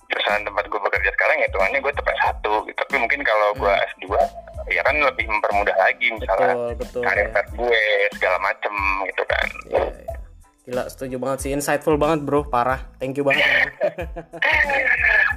[0.07, 2.79] perusahaan tempat gue bekerja sekarang ya hitungannya gue tetap S1 gitu.
[2.79, 3.89] tapi mungkin kalau gue Hmm.
[3.93, 4.07] S2
[4.69, 7.03] ya kan lebih mempermudah lagi misalnya Betul, betul.
[7.03, 7.43] karir Ya.
[7.49, 7.81] gue
[8.13, 10.15] segala macem gitu kan Iya, iya.
[10.67, 11.51] Gila, setuju banget sih.
[11.53, 12.51] Insightful banget, Bro.
[12.51, 12.91] Parah.
[12.99, 13.47] Thank you banget.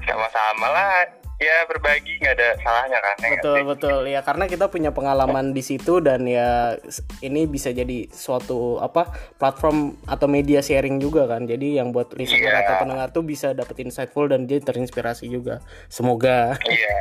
[0.03, 1.05] sama-sama lah
[1.39, 3.99] ya berbagi nggak ada salahnya kan ya betul, betul.
[4.06, 6.75] Ya karena kita punya pengalaman di situ dan ya
[7.19, 9.08] ini bisa jadi suatu apa
[9.39, 11.47] platform atau media sharing juga kan.
[11.47, 12.60] Jadi yang buat listener Iya.
[12.62, 15.63] atau pendengar tuh bisa dapet insightful dan dia terinspirasi juga.
[15.88, 16.60] Semoga.
[16.67, 16.95] iya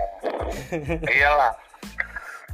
[1.02, 1.52] iyalah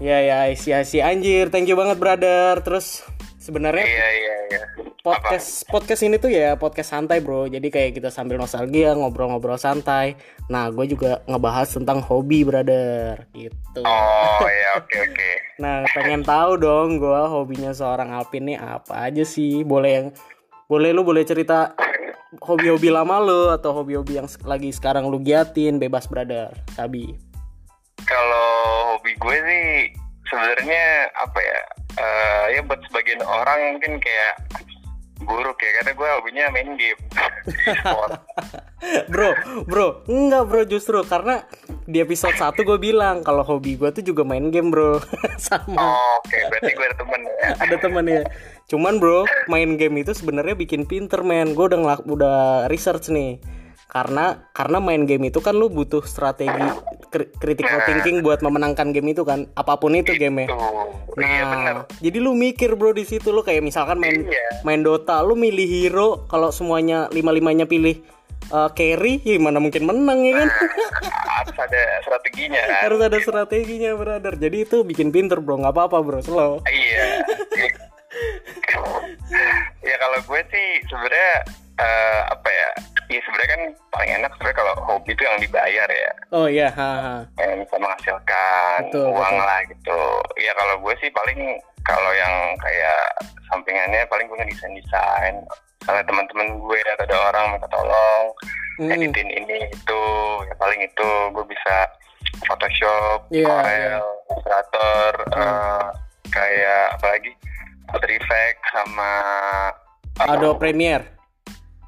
[0.03, 2.59] Ya ya si si anjir, thank you banget brother.
[2.67, 3.07] Terus
[3.45, 4.65] sebenarnya iya iya iya
[5.05, 7.45] podcast podcast ini tuh ya podcast santai bro.
[7.45, 10.17] Jadi kayak kita sambil nostalgia ngobrol-ngobrol santai.
[10.49, 13.85] Nah gue juga ngebahas tentang hobi brother gitu.
[13.85, 14.41] Apa?
[14.41, 15.31] oh ya oke oke
[15.61, 19.61] Nah pengen tahu dong gue hobinya seorang Alpin nih apa aja sih?
[19.61, 20.09] Boleh yang
[20.65, 21.77] boleh lu boleh cerita
[22.41, 26.49] hobi-hobi lama lu atau hobi-hobi yang lagi sekarang lu giatin bebas brother.
[26.73, 27.13] Sabi.
[28.05, 29.65] kalau hobi gue sih
[30.29, 31.61] sebenarnya apa ya
[31.99, 34.35] eh, ya buat sebagian orang mungkin kayak
[35.25, 37.01] buruk ya karena gue hobinya main game.
[39.09, 39.33] Bro,
[39.65, 41.41] bro, enggak bro justru karena
[41.89, 45.01] di episode 1 gue bilang kalau hobi gue tuh juga main game bro.
[45.41, 45.81] Sama.
[45.81, 47.33] Oh, oke berarti gue ada temen ya.
[47.65, 48.23] Ada teman ya
[48.65, 51.57] cuman bro main game itu sebenarnya bikin pinter men.
[51.57, 53.41] Gue udah ngelak udah research nih
[53.95, 56.51] karena karena main game itu kan lu butuh strategi
[57.09, 57.87] kri- critical Nah.
[57.87, 60.59] thinking buat memenangkan game itu kan apa pun itu game tuh
[61.15, 64.67] iya benar Nah, jadi lu mikir bro di situ lu kayak misalkan main Iya.
[64.67, 68.03] main Dota, lu milih hero kalau semuanya lima limanya pilih
[68.51, 70.49] uh, carry, ya mana mungkin menang ya kan?
[71.25, 74.35] harus ada strateginya kan Harus ada strateginya brother.
[74.35, 76.59] Jadi itu bikin pinter bro, nggak apa-apa bro, slow.
[76.67, 77.23] iya
[79.81, 81.33] ya kalau gue sih sebenarnya
[81.77, 82.69] eh, apa ya
[83.09, 87.27] ya sebenarnya kan paling enak sebenarnya kalau hobi itu yang dibayar ya Oh iya, haha.
[87.37, 89.45] yang bisa menghasilkan Betul, uang betul.
[89.45, 90.01] lah gitu
[90.37, 91.41] ya kalau gue sih paling
[91.83, 93.01] kalau yang kayak
[93.47, 95.35] sampingannya paling gue desain desain
[95.79, 98.25] misalnya teman-teman gue atau ada orang minta tolong
[98.75, 98.91] Hmm.
[98.91, 100.03] editin ini itu
[100.43, 101.87] ya paling itu gue bisa
[102.43, 105.39] Photoshop, Iya, Corel, Illustrator, Hmm.
[105.39, 105.85] eh,
[106.27, 107.31] kayak apa lagi
[107.87, 109.11] After Effects sama
[110.21, 111.07] Adobe Premiere.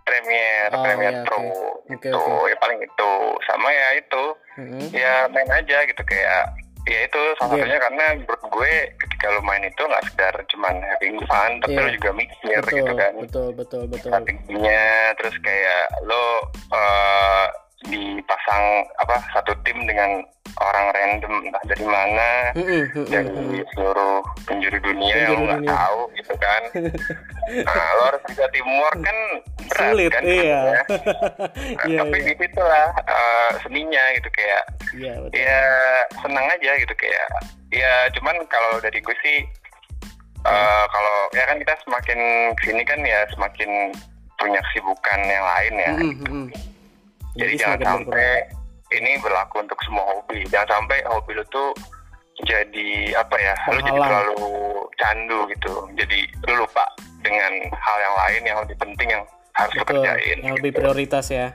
[0.07, 1.51] Premiere, Oh, Premiere iya, Pro oke.
[1.88, 2.47] Oke, itu oke.
[2.47, 3.11] ya paling itu
[3.42, 4.23] sama ya itu
[4.57, 4.81] Mm-mm.
[4.90, 6.42] ya main aja gitu kayak
[6.85, 7.61] ya itu salah Game.
[7.61, 11.83] satunya karena menurut gue ketika lo main itu nggak sekedar cuman having fun tapi Iya.
[11.83, 14.09] lo juga mikir Betul, gitu kan betul, betul, betul.
[14.09, 16.27] strateginya terus kayak lo
[16.71, 17.47] eh,
[17.87, 18.64] dipasang
[18.99, 20.22] apa satu tim dengan
[20.59, 23.66] orang random entah dari mana Mm-mm, mm-mm, dari mm-mm.
[23.77, 26.62] seluruh penjuru dunia yang Penjuru lo nggak tahu gitu kan
[27.66, 29.18] nah lo harus bisa teamwork kan
[29.70, 30.62] berat Sulit, kan iya.
[31.77, 32.27] Nah, Iya, tapi iya.
[32.27, 34.62] di situ lah eh, seninya gitu kayak
[34.96, 35.37] Iya, betul.
[35.38, 35.61] ya
[36.25, 37.27] senang aja gitu kayak
[37.70, 39.38] ya cuman kalau dari gue sih
[40.42, 42.18] eh, kalau ya kan kita semakin
[42.57, 43.70] ke sini kan ya semakin
[44.37, 46.46] punya kesibukan yang lain ya Mm-mm, mm-mm.
[47.37, 48.31] Jadi Jadi jangan sampai
[48.96, 51.70] ini berlaku untuk semua hobi jangan sampai hobi lu tuh
[52.44, 54.09] jadi apa ya lu jadi Penghalang.
[54.09, 54.53] terlalu
[55.01, 56.18] candu gitu jadi
[56.49, 56.85] lu lupa
[57.25, 59.25] dengan hal yang lain yang lebih penting yang
[59.57, 60.81] harus lu Betul, kerjain yang lebih gitu.
[60.85, 61.49] prioritas ya.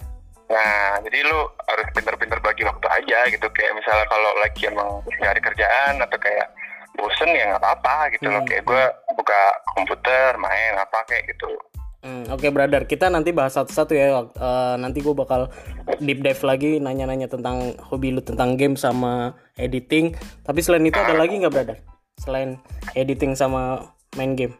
[0.51, 3.47] Nah, jadi lu harus pinter-pinter bagi waktu aja gitu.
[3.55, 6.51] Kayak misalnya kalau lagi emang nyari kerjaan atau kayak
[6.99, 8.43] bosen ya nggak apa-apa gitu loh.
[8.43, 8.49] Hmm.
[8.51, 8.83] Kayak gue
[9.15, 9.41] buka
[9.77, 11.55] komputer, main apa kayak gitu.
[12.01, 14.25] Hmm, Oke, brother, kita nanti bahas satu-satu ya.
[14.25, 15.53] Eh, nanti gue bakal
[16.01, 20.17] deep dive lagi nanya-nanya tentang hobi lu tentang game sama editing.
[20.41, 21.77] Tapi selain itu ada lagi nggak, brother?
[22.17, 22.57] Selain
[22.97, 24.57] editing sama main game.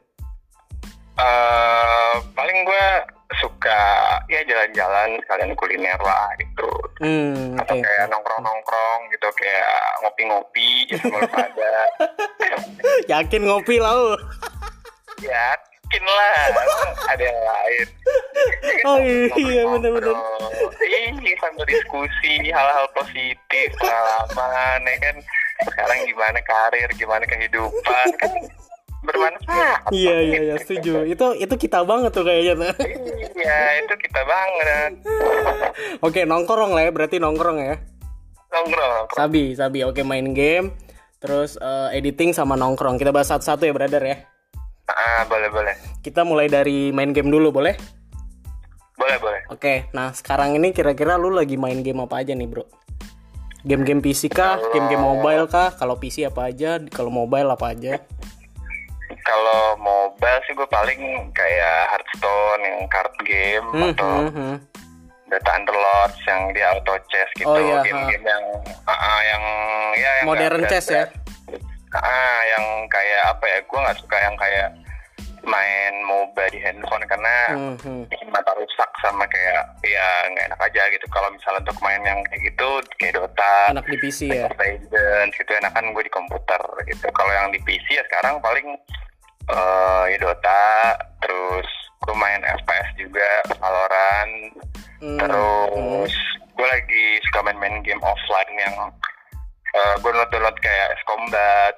[1.22, 2.86] eh paling gue
[3.42, 3.82] suka
[4.30, 6.70] ya jalan-jalan sekalian kuliner lah gitu.
[7.02, 7.58] Hmm.
[7.58, 9.76] Atau kayak nongkrong-nongkrong gitu, kayak
[10.06, 11.74] ngopi-ngopi gitu pada.
[13.12, 14.14] Yakin ngopi lah lu.
[15.92, 16.36] Yakin lah,
[17.12, 17.88] ada yang lain.
[18.88, 20.16] Oh iya, bener-bener.
[20.80, 25.16] Iya, sambil diskusi hal-hal positif, pengalaman, ya kan.
[25.68, 28.32] Sekarang gimana karir, gimana kehidupan, kan
[29.04, 29.92] bermanfaat.
[29.92, 31.04] Iya, iya, iya, setuju.
[31.12, 32.72] Itu itu kita banget tuh kayaknya.
[33.36, 34.92] Iya, itu kita banget.
[36.00, 37.76] Oke, nongkrong lah ya, berarti nongkrong ya.
[38.48, 39.12] Nongkrong.
[39.12, 39.84] Sabi, sabi.
[39.84, 40.72] Oke, main game,
[41.20, 42.96] terus eh, editing sama nongkrong.
[42.96, 44.18] Kita bahas satu-satu ya, brother ya.
[44.92, 45.76] Ah, boleh, boleh.
[46.04, 47.76] Kita mulai dari main game dulu, boleh?
[49.00, 49.42] Boleh, boleh.
[49.50, 52.66] Oke, nah sekarang ini kira-kira lu lagi main game apa aja nih, bro?
[53.62, 54.58] Game-game PC kah?
[54.74, 55.74] Game-game mobile kah?
[55.74, 56.82] Kalau PC apa aja?
[56.90, 58.02] Kalau mobile apa aja?
[59.22, 64.56] Kalau mobile sih gue paling kayak Hearthstone, yang card game, Hmm, atau hmm, hmm.
[65.30, 68.44] Data Underlords yang dia auto chess gitu, Oh, iya, game-game yang
[68.84, 69.44] ah, ah, yang
[69.96, 71.06] ya yang Modern chess ya?
[71.94, 73.58] Ah, yang kayak apa ya?
[73.68, 74.70] Gue nggak suka yang kayak
[75.42, 78.06] main MOBA di handphone karena Hmm, hmm.
[78.14, 81.06] bikin mata rusak sama kayak ya nggak enak aja gitu.
[81.10, 82.70] Kalau misalnya untuk main yang kayak gitu
[83.02, 84.46] kayak Dota, Enak di PC ya?
[84.54, 87.10] Legends gitu enakan gue di komputer gitu.
[87.10, 88.68] Kalau yang di PC ya sekarang paling
[89.50, 90.64] eh ya Dota,
[91.26, 91.68] terus
[92.06, 94.34] gue main FPS juga, Valorant,
[95.02, 96.14] Hmm, terus
[96.54, 98.76] gue lagi suka main-main game offline yang
[99.72, 101.76] eh gue download kayak S Combat,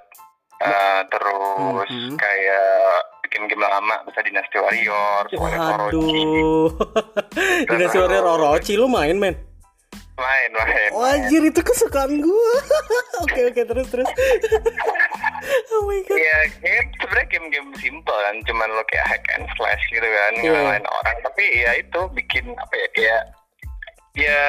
[0.60, 2.15] eh, terus Mhm.
[2.17, 2.69] kayak
[3.23, 6.69] bikin game lama bisa Dynasty Warrior Waduh.
[7.69, 9.36] Dinasti Warrior Orochi lu main, men?
[10.13, 10.89] main main.
[10.93, 12.53] Oh, anjir itu kesukaan gua.
[13.25, 14.06] Oke, oke, terus terus.
[15.73, 16.17] oh my god.
[16.17, 20.53] Iya, game sebenarnya game-game simple kan, cuman lo kayak hack and slash gitu kan, Iya.
[20.53, 21.17] ngalahin orang.
[21.23, 23.21] Tapi ya itu bikin apa ya kayak
[24.13, 24.43] ya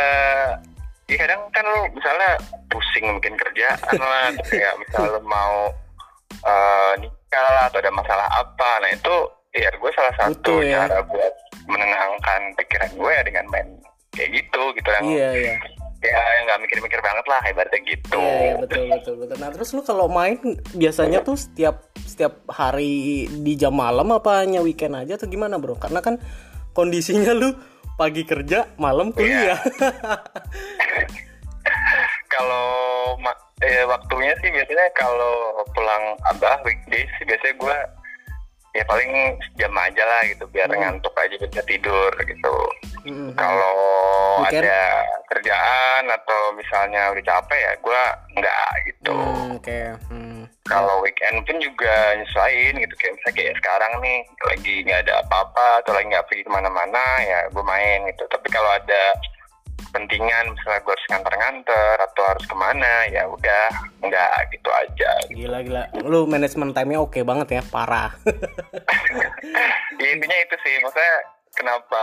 [1.05, 2.31] ya kadang kan lo misalnya
[2.73, 5.57] pusing bikin kerjaan lah, atau kayak misalnya lo mau
[6.45, 9.15] eh, nikah lah atau ada masalah apa, nah itu
[9.55, 10.83] ya gue salah satu Butuh ya.
[10.89, 11.35] cara buat
[11.71, 13.69] menenangkan pikiran gue ya dengan main
[14.15, 15.55] kayak gitu gitu yang Iya, iya.
[16.05, 18.21] ya yang nggak mikir-mikir banget lah ibaratnya gitu.
[18.21, 19.37] Iya, iya, betul betul betul.
[19.41, 20.37] Nah, terus lu kalau main
[20.77, 25.81] biasanya tuh setiap setiap hari di jam malam apa hanya weekend aja atau gimana, Bro?
[25.81, 26.21] Karena kan
[26.77, 27.57] kondisinya lu
[27.95, 29.59] pagi kerja, malam kuliah.
[32.35, 32.67] kalau
[33.23, 37.77] ma- eh, waktunya sih biasanya kalau pulang abah weekdays sih biasanya gue
[38.75, 39.11] ya paling
[39.55, 40.77] jam aja lah gitu biar Hmm.
[40.77, 42.57] ngantuk aja bisa tidur gitu
[43.05, 43.31] Mm-mm.
[43.33, 43.77] kalau
[44.43, 44.67] Weekend?
[44.67, 44.83] ada
[45.29, 48.03] kerjaan atau misalnya udah capek ya gue
[48.35, 49.79] nggak gitu Hmm, oke.
[50.09, 50.43] Hmm.
[50.65, 55.67] kalau weekend pun juga nyesuaiin gitu kayak misalnya kayak sekarang nih lagi nggak ada apa-apa
[55.79, 59.03] atau lagi nggak pergi ke mana-mana ya gue main gitu tapi kalau ada
[59.95, 63.67] pentingan misalnya gue harus nganter-nganter atau harus ke mana ya udah
[64.03, 65.83] nggak gitu aja Gila gila.
[66.03, 68.11] Lu manajemen time-nya oke banget ya, parah.
[70.03, 71.15] ya, intinya itu sih maksudnya
[71.55, 72.03] kenapa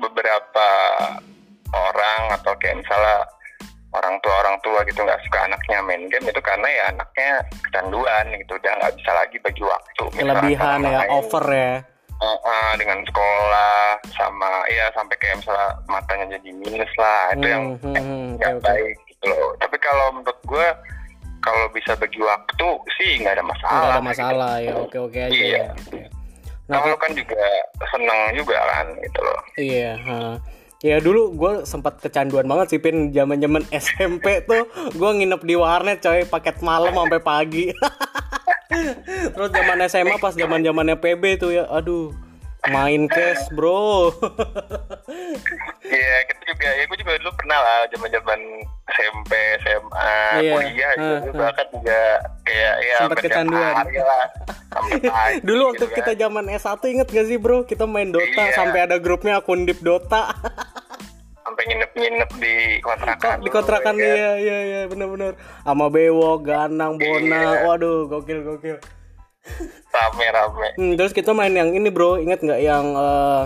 [0.00, 0.68] beberapa
[1.76, 3.28] orang atau kayak misalnya
[3.90, 8.24] orang tua orang tua gitu nggak suka anaknya main game itu karena ya anaknya kecanduan
[8.38, 11.74] gitu udah nggak bisa lagi bagi waktu Kelebihan ya, main, over ya.
[12.20, 13.76] Uh, uh, dengan sekolah
[14.12, 18.48] sama ya sampai kayak misalnya matanya jadi minus lah itu yang Hmm, hmm, hmm, oke,
[18.52, 18.62] oke.
[18.62, 20.66] baik gitu loh tapi kalau menurut gue
[21.40, 24.08] kalau bisa bagi waktu sih nggak ada masalah Nggak ada gitu.
[24.12, 25.64] masalah ya, oke oke aja Iya.
[25.90, 26.06] ya.
[26.68, 27.44] Nah, Nah, lu kan juga
[27.88, 29.40] seneng juga kan gitu loh.
[29.56, 30.18] Iya, ha.
[30.80, 35.54] Ya dulu gue sempat kecanduan banget sih pin zaman zaman SMP tuh gue nginep di
[35.54, 37.64] warnet coy paket malam sampai pagi.
[39.30, 42.14] Terus zaman SMA pas zaman zamannya PB tuh ya, aduh
[42.66, 44.08] main cash bro.
[45.82, 48.40] Iya, kita juga ya gue juga dulu pernah lah zaman-zaman
[48.88, 50.52] SMP, SMA, Iya.
[50.54, 51.02] kuliah gitu.
[51.02, 51.18] Heeh.
[51.24, 51.98] Gue bahkan juga
[52.40, 53.74] kayak ya tiap kecanduan.
[53.74, 54.24] hari lah.
[55.42, 56.20] Dulu waktu gitu kita kan.
[56.20, 58.54] zaman S1 inget gak sih bro kita main Dota Iya.
[58.54, 60.30] sampai ada grupnya akun Deep Dota.
[61.40, 63.36] sampai nginep-nginep di kontrakan.
[63.38, 64.14] Di dulu, kontrakan ya kan.
[64.14, 67.64] iya iya iya bener-bener sama Bewok, Ganang, Bona, Iya.
[67.66, 68.76] waduh gokil gokil.
[69.90, 70.68] Rame-rame.
[70.76, 73.44] Hmm, terus kita main yang ini bro, ingat nggak yang eh,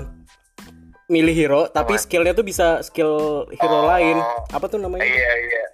[1.06, 3.86] milih hero, tapi skillnya tuh bisa skill hero Oh.
[3.86, 4.18] lain.
[4.50, 5.04] Apa tuh namanya?
[5.04, 5.64] Iya, iya.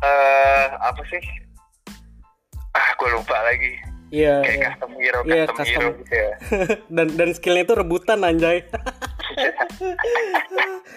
[0.00, 1.22] Eh, apa sih?
[2.70, 3.74] Ah, gue lupa lagi.
[4.10, 4.42] Iya.
[4.42, 4.68] Kayak iya.
[4.74, 5.80] custom hero, Iya, custom, custom.
[5.80, 6.30] hero gitu ya.
[6.98, 8.58] dan dan skillnya itu rebutan anjay.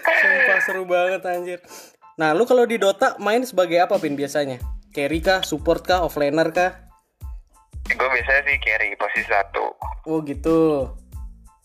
[0.03, 1.59] Sumpah seru banget anjir.
[2.17, 4.57] Nah, lu kalau di Dota main sebagai apa pin biasanya?
[4.93, 6.71] Carry kah, support kah, offlaner kah?
[7.83, 9.75] gue biasanya sih carry posisi satu.
[10.07, 10.87] Oh gitu.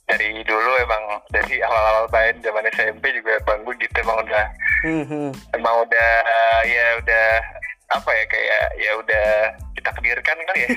[0.08, 4.44] dari dulu emang dari awal-awal main zaman SMP juga bang gue gitu emang udah
[4.80, 5.30] Hmm, hmm.
[5.52, 6.10] emang udah
[6.64, 7.28] ya udah
[7.88, 9.28] apa ya kayak ya udah
[9.72, 10.68] kita kedirkan kali ya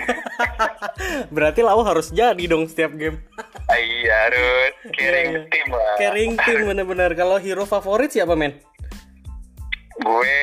[1.36, 3.20] Berarti lau harus jadi dong setiap game.
[3.68, 5.50] Ah, iya harus carrying Iya, iya.
[5.50, 7.12] tim lah Carrying team bener-bener.
[7.12, 8.56] Kalau hero favorit siapa men?
[10.02, 10.38] gue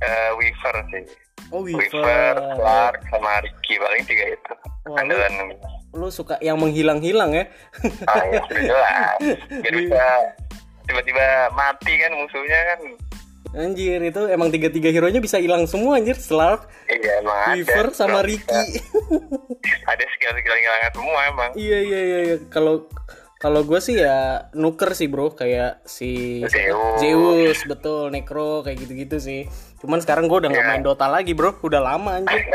[0.00, 1.04] eh, Weaver sih
[1.50, 4.52] Oh Weaver, Clark sama Ricky paling tiga itu
[4.86, 5.32] Wah, lu- andalan
[5.92, 7.44] Lu suka yang menghilang-hilang ya?
[8.06, 9.18] ah ya jelas
[9.64, 10.04] Gak bisa
[10.86, 12.80] tiba-tiba mati kan musuhnya kan
[13.52, 16.14] Anjir itu emang tiga-tiga hero nya bisa hilang semua anjir.
[16.14, 18.62] Slark, iya emang ada Weaver sama Kalau Ricky.
[19.84, 22.36] ada skill-skill hilangan semua emang iya iya iya iya.
[22.48, 22.90] Kalau
[23.36, 26.40] kalau gue sih ya nuker sih bro kayak si?
[26.42, 26.98] Zeus.
[26.98, 29.44] Zeus betul Necro kayak gitu-gitu sih.
[29.78, 30.72] Cuman sekarang gue udah nggak Iya.
[30.72, 32.40] main Dota lagi bro, udah lama anjir.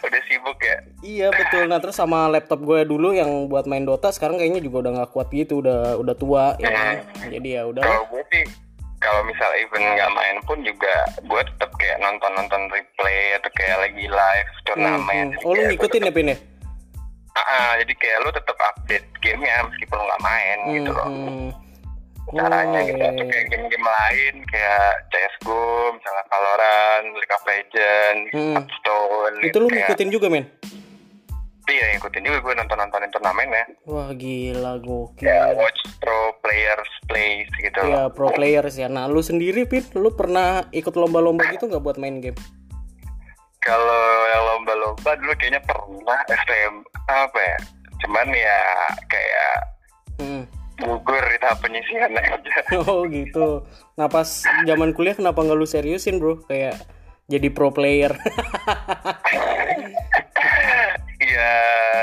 [0.00, 1.64] udah sibuk ya iya betul.
[1.64, 5.10] Nah terus sama laptop gue dulu yang buat main Dota sekarang kayaknya juga udah nggak
[5.10, 6.68] kuat gitu, udah udah tua ya.
[6.68, 6.94] kan.
[7.30, 7.80] Jadi ya udah.
[7.80, 8.44] kalau gue sih
[9.00, 13.76] kalau misal even nggak main pun juga gue tetap kayak nonton nonton replay atau kayak
[13.80, 16.38] lagi live turnamen Hmm, Oh lu ngikutin ya Pin ya?
[17.32, 21.48] Ah, jadi kayak lu tetap update gamenya meskipun lu nggak main gitu loh Hmm.
[22.30, 23.30] caranya Oh, gitu iya, atau iya.
[23.32, 28.54] kayak game-game lain kayak CSGO misalnya Valorant, League of Legends, Hmm.
[28.54, 30.44] Hearthstone Itu lu kayak- ngikutin juga men?
[31.70, 35.22] Iya ngikutin juga gue nonton nontonin turnamen ya Wah gila gokil.
[35.22, 38.86] kayak watch pro players plays gitu Ya loh pro players ya.
[38.86, 42.36] Nah lu sendiri Pin, lu pernah ikut lomba-lomba gitu nggak buat main game?
[43.58, 46.74] Kalau yang lomba-lomba dulu kayaknya pernah SM
[47.06, 47.58] apa ya?
[47.98, 48.60] Cuman ya
[49.06, 49.54] kayak
[50.16, 50.44] Hmm.
[50.76, 52.56] gugur di tahap penyisian aja.
[52.84, 53.64] Oh gitu.
[53.94, 54.28] Nah pas
[54.64, 56.40] zaman kuliah kenapa nggak lu seriusin bro?
[56.42, 56.80] Kayak
[57.26, 58.16] jadi pro player.
[61.30, 61.54] Iya,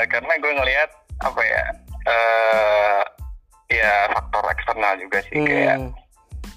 [0.08, 1.64] karena gue ngelihat apa ya?
[2.08, 3.02] eh
[3.68, 5.92] ya faktor eksternal juga sih kayak Hmm,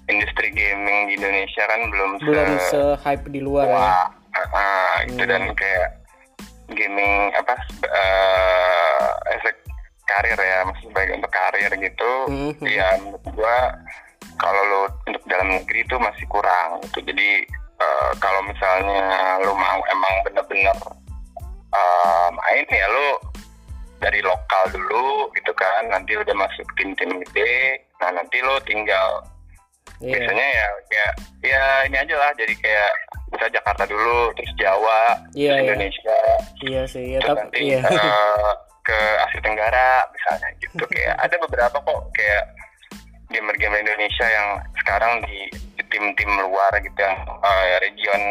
[0.07, 3.75] industri gaming di Indonesia kan belum, belum se se hype di luar ya.
[3.75, 4.07] wah
[4.55, 5.57] ah, itu dan Hmm.
[5.60, 5.89] kayak
[6.71, 7.51] gaming apa
[7.84, 9.51] eh as a
[10.07, 12.53] karir ya maksud sebagai untuk karir gitu Hmm.
[12.63, 13.75] ya menurut gua
[14.39, 17.43] kalau lo untuk dalam negeri itu masih kurang gitu jadi
[17.75, 19.03] eh, kalau misalnya
[19.43, 20.77] lo mau emang bener-bener
[21.71, 23.10] eh, main ya lo
[24.01, 29.21] dari lokal dulu gitu kan nanti udah masuk tim-tim gede nah nanti lo tinggal
[30.01, 30.17] Iya.
[30.17, 31.13] biasanya ya kayak
[31.45, 32.91] ya ini aja lah jadi kayak
[33.30, 35.53] bisa Jakarta dulu terus Jawa Iya, terus iya.
[35.61, 36.19] Indonesia
[36.65, 37.80] Iya sih, ya terus tapi nanti iya.
[37.86, 38.51] eh,
[38.82, 38.97] ke
[39.30, 42.43] Asia Tenggara misalnya gitu kayak ada beberapa kok kayak
[43.32, 45.47] gamer-gamer Indonesia yang sekarang di,
[45.89, 48.21] tim-tim luar gitu yang eh, region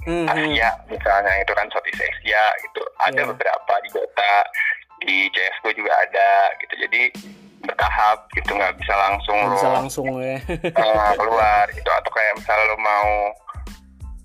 [0.00, 0.26] Mhm.
[0.26, 3.28] Asia misalnya itu kan Southeast Asia gitu ada Iya.
[3.28, 4.34] beberapa di Dota
[5.00, 7.02] di CSGO juga ada gitu jadi
[7.60, 10.38] bertahap gitu nggak bisa langsung lo bisa langsung ya.
[10.48, 13.10] eh, keluar gitu atau kayak misalnya lo mau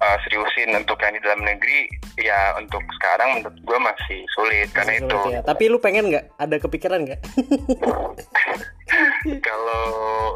[0.06, 1.90] eh, seriusin untuk yang di dalam negeri
[2.22, 5.42] ya untuk sekarang menurut gue masih sulit karena Masih itu sulit ya.
[5.42, 6.26] Tapi lu pengen nggak?
[6.38, 7.22] Ada kepikiran nggak?
[9.42, 9.86] kalau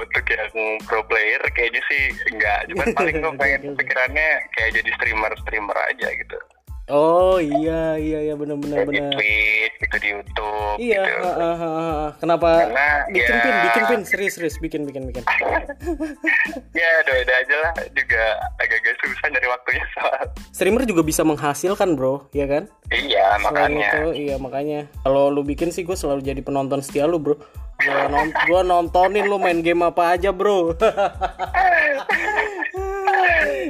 [0.02, 0.50] untuk yang
[0.90, 6.08] pro player kayaknya sih enggak cuman paling gue pengen pikirannya kayak jadi streamer streamer aja
[6.10, 6.38] gitu
[6.90, 9.12] Oh iya iya iya benar benar Kayak di benar.
[9.14, 12.08] Twitch gitu di YouTube Iya, gitu ha, ha, ha, ha.
[12.18, 15.22] kenapa Karena, bikin ya- pin, bikin pin, serius serius bikin bikin bikin.
[16.80, 18.24] ya doain aja lah juga
[18.58, 22.66] agak-agak susah nyari waktunya soal Streamer juga bisa menghasilkan bro, ya kan?
[22.90, 24.80] iya Selain makanya itu, iya makanya.
[25.00, 27.38] Kalau lu bikin sih gue selalu jadi penonton setia lu bro.
[27.80, 30.74] Gua, non gua nontonin lu main game apa aja bro.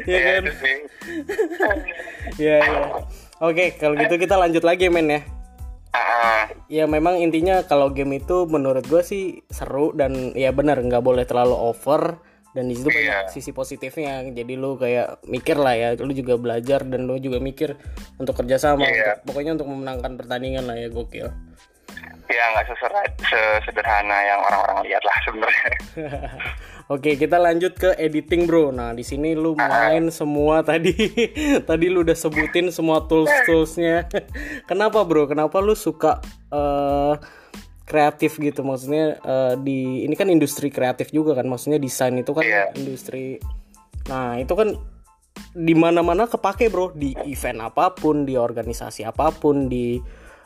[0.01, 0.43] Iya ya kan?
[2.39, 2.82] Iya iya.
[3.40, 5.22] Oke kalau gitu kita lanjut lagi men ya.
[6.70, 11.24] Ya memang intinya kalau game itu menurut gue sih seru dan ya benar nggak boleh
[11.24, 12.22] terlalu over
[12.52, 13.20] dan di situ banyak Iya.
[13.26, 14.22] sisi positifnya.
[14.28, 17.74] Jadi lu kayak mikir lah ya, lu juga belajar dan lu juga mikir
[18.16, 18.82] untuk kerjasama.
[18.82, 19.18] Iya.
[19.18, 21.30] untuk- pokoknya untuk memenangkan pertandingan lah ya gokil.
[22.30, 22.70] ya nggak
[23.66, 25.70] sesederhana yang orang-orang lihat lah sebenarnya
[26.90, 28.74] Oke kita lanjut ke editing bro.
[28.74, 30.98] Nah di sini lu main semua tadi,
[31.62, 34.10] tadi lu udah sebutin semua tools toolsnya.
[34.70, 35.30] Kenapa bro?
[35.30, 36.18] Kenapa lu suka
[36.50, 37.14] eh,
[37.86, 38.66] kreatif gitu?
[38.66, 41.46] Maksudnya eh, di ini kan industri kreatif juga kan?
[41.46, 42.74] Maksudnya desain itu kan Iya.
[42.74, 43.38] industri.
[44.10, 44.74] Nah itu kan
[45.54, 46.90] di mana-mana kepake bro.
[46.98, 50.02] Di event apa pun, di organisasi apa pun, di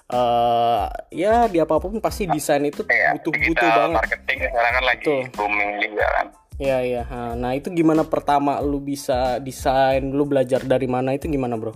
[0.06, 3.97] eh ya di apa pun pasti desain itu Kayak butuh butuh banget.
[3.97, 5.22] marketing sekarang kan lagi Betul.
[5.34, 7.01] booming juga kan Iya iya.
[7.04, 11.74] Ha, Nah itu gimana pertama lu bisa desain, lu belajar dari mana itu gimana bro?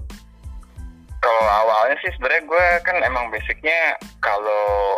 [1.17, 4.95] kalau awalnya sih sebenarnya gue kan emang basicnya kalau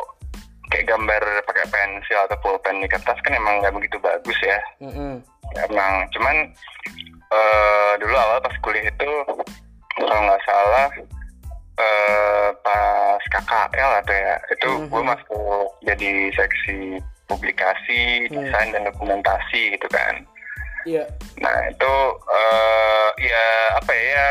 [0.67, 5.23] kayak gambar pakai pensil atau pulpen di kertas kan emang nggak begitu bagus ya Mm-mm.
[5.65, 6.35] emang cuman
[7.25, 9.09] eh dulu awal pas kuliah itu
[9.97, 10.87] kalau nggak salah
[11.79, 16.99] eh pas KKL atau ya itu gue masuk jadi seksi
[17.31, 20.25] publikasi desain dan dokumentasi gitu kan.
[20.87, 21.03] Iya.
[21.43, 21.93] nah itu
[22.31, 23.45] eh ya
[23.77, 24.25] apa ya ya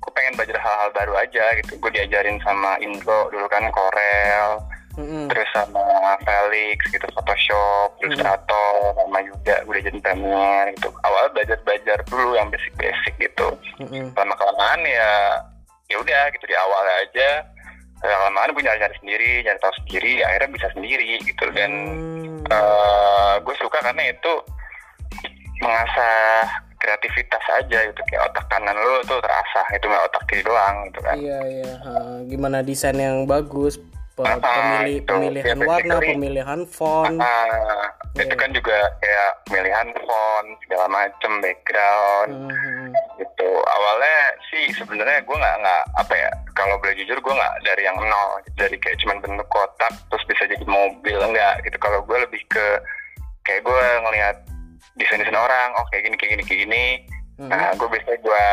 [0.00, 1.76] gue pengen belajar hal-hal baru aja gitu.
[1.80, 4.60] Gue diajarin sama Indro dulu kan Corel
[4.98, 5.30] Mm-mm.
[5.30, 10.88] terus sama Felix gitu Photoshop Illustrator sama Yuda gue diajarin Premiere gitu.
[11.06, 13.48] Awal belajar belajar dulu yang basic basic gitu.
[13.80, 14.10] Mm-mm.
[14.16, 15.12] lama kelamaan ya
[15.90, 17.42] ya udah gitu di awal aja
[18.00, 21.72] lama kelamaan gue nyari nyari sendiri nyari tahu sendiri akhirnya bisa sendiri gitu dan
[22.40, 22.42] Hmm.
[22.48, 24.32] eh gue suka karena itu
[25.60, 26.48] mengasah
[26.80, 30.98] kreativitas aja gitu kayak otak kanan lu tuh terasah itu nggak otak kiri doang gitu
[31.04, 31.72] kan Iya iya.
[31.84, 31.92] Ha,
[32.24, 33.76] Gimana desain yang bagus?
[34.22, 35.08] Pe- Ah, Pemilih, itu.
[35.08, 37.16] pemilihan Ya, warna, basically- pemilihan font.
[37.18, 42.86] Ah, itu kan juga kayak pemilihan font segala macem background Mhm.
[43.16, 44.18] gitu awalnya
[44.50, 48.30] sih sebenarnya gue nggak nggak apa ya kalau boleh jujur gue nggak dari yang nol
[48.56, 52.66] dari kayak cuman bentuk kotak terus bisa jadi mobil enggak gitu kalau gue lebih ke
[53.42, 54.36] kayak gue ngelihat
[54.98, 56.84] desain desain orang oh kayak gini kayak gini kayak gini
[57.40, 57.48] Mhm.
[57.48, 58.44] nah gue biasanya gue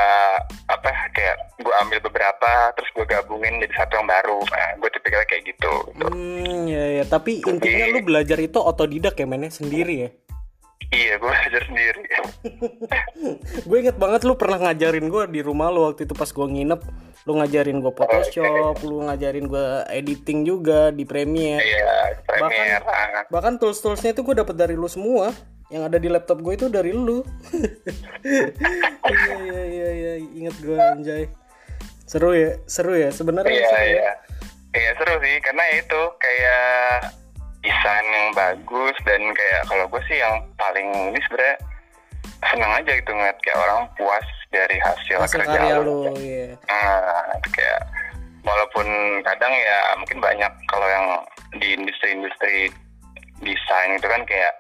[0.72, 5.28] apa kayak gue ambil beberapa terus gue gabungin jadi satu yang baru nah, gue tipikalnya
[5.28, 6.08] kayak gitu gitu.
[6.08, 7.04] Hmm, ya ya.
[7.04, 10.10] Tapi intinya lu belajar itu otodidak ya mainnya sendiri ya.
[10.88, 12.00] iya gue belajar sendiri
[13.68, 16.80] gue inget banget lu pernah ngajarin gue di rumah lu waktu itu pas gue nginep
[17.28, 23.28] lu ngajarin gue Photoshop lu ngajarin gue editing juga di Premiere iya Premiere ah.
[23.28, 25.36] bahkan tools toolsnya itu gue dapet dari lu semua
[25.68, 27.24] yang ada di laptop gue itu dari lu.
[29.08, 30.14] Iya iya iya iya.
[30.20, 31.24] Inget gue anjay.
[32.08, 33.12] Seru ya seru ya.
[33.12, 34.12] Sebenarnya Iya ya iya.
[34.76, 35.36] Iya seru sih.
[35.44, 37.16] Karena itu kayak
[37.64, 41.58] desain yang bagus dan kayak kalau gue sih yang paling ini sebenarnya
[42.54, 46.54] senang aja gitu ngeliat kayak orang puas dari hasil, hasil kerja karya lu iya.
[46.70, 47.82] Nah, itu kayak
[48.46, 48.88] walaupun
[49.26, 51.08] kadang ya mungkin banyak kalau yang
[51.60, 52.72] di industri-industri
[53.44, 54.54] desain itu kan kayak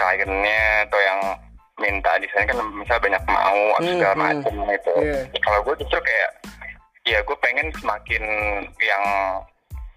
[0.00, 1.20] kliennya atau yang
[1.76, 4.22] minta desain kan misalnya banyak mau atau Hmm, segala hmm.
[4.22, 4.92] macam gitu.
[4.98, 5.18] Iya.
[5.38, 6.30] Kalau gue justru kayak
[7.02, 8.24] ya gue pengen semakin
[8.78, 9.04] yang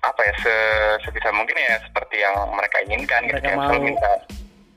[0.01, 0.55] apa ya se
[1.01, 3.59] sebisa mungkin ya seperti yang mereka inginkan gitu Mereka mau.
[3.61, 4.11] misalnya minta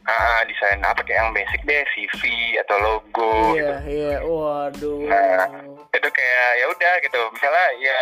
[0.04, 2.22] ah, desain apa kayak yang basic deh CV
[2.62, 3.58] atau logo gitu.
[3.58, 5.46] iya iya waduh Nah,
[5.92, 7.20] itu kayak ya udah gitu.
[7.30, 7.98] Misalnya ya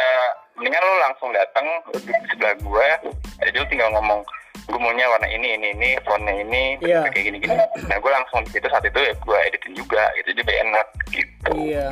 [0.54, 2.88] mendingan lo langsung datang di sebelah gue,
[3.42, 4.20] jadi lo tinggal ngomong
[4.64, 7.04] gue maunya warna ini ini ini fontnya ini Iya.
[7.12, 7.52] kayak gini gini.
[7.84, 11.50] Nah gue langsung di situ saat itu ya gue editin juga gitu jadi enak gitu.
[11.52, 11.88] Iya.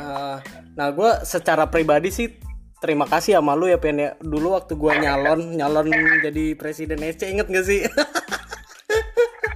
[0.72, 2.32] Nah, gue secara pribadi sih
[2.80, 4.16] terima kasih sama lu ya Pen ya.
[4.18, 5.92] Dulu waktu gue nyalon, nyalon
[6.24, 7.84] jadi presiden SC inget gak sih?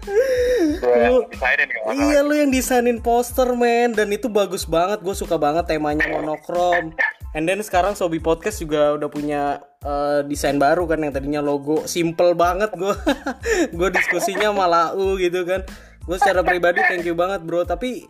[0.07, 3.93] Lu- desainin nggak iya lu yang desainin poster men.
[3.93, 5.03] Dan itu bagus banget.
[5.03, 6.95] Gue suka banget temanya monokrom.
[7.37, 11.85] And then sekarang Sobi Podcast juga udah punya eh, desain baru kan yang tadinya logo.
[11.85, 12.95] Simple banget gue
[13.79, 15.67] gue diskusinya malah u gitu kan.
[16.07, 17.67] Gue secara pribadi thank you banget bro.
[17.67, 18.07] Tapi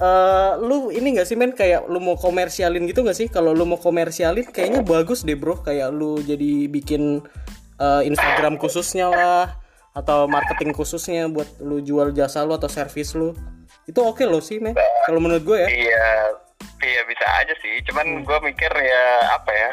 [0.00, 1.52] eh, lu ini gak sih men?
[1.52, 3.28] Kayak lu mau komersialin gitu gak sih?
[3.28, 5.60] Kalau lu mau komersialin kayaknya bagus deh bro.
[5.60, 7.20] Kayak lu jadi bikin
[7.76, 9.61] eh, Instagram khususnya lah
[9.92, 13.36] atau marketing khususnya buat lu jual jasa lu atau servis lu
[13.84, 14.72] itu oke loh sih men
[15.04, 16.06] kalau menurut gue ya Iya,
[16.82, 17.82] iya bisa aja sih.
[17.90, 19.70] Cuman gue mikir ya apa ya?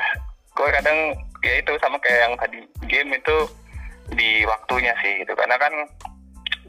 [0.58, 1.14] Gue kadang
[1.46, 2.60] ya itu sama kayak yang tadi
[2.90, 3.38] game itu
[4.18, 5.38] di waktunya sih gitu.
[5.38, 5.74] Karena kan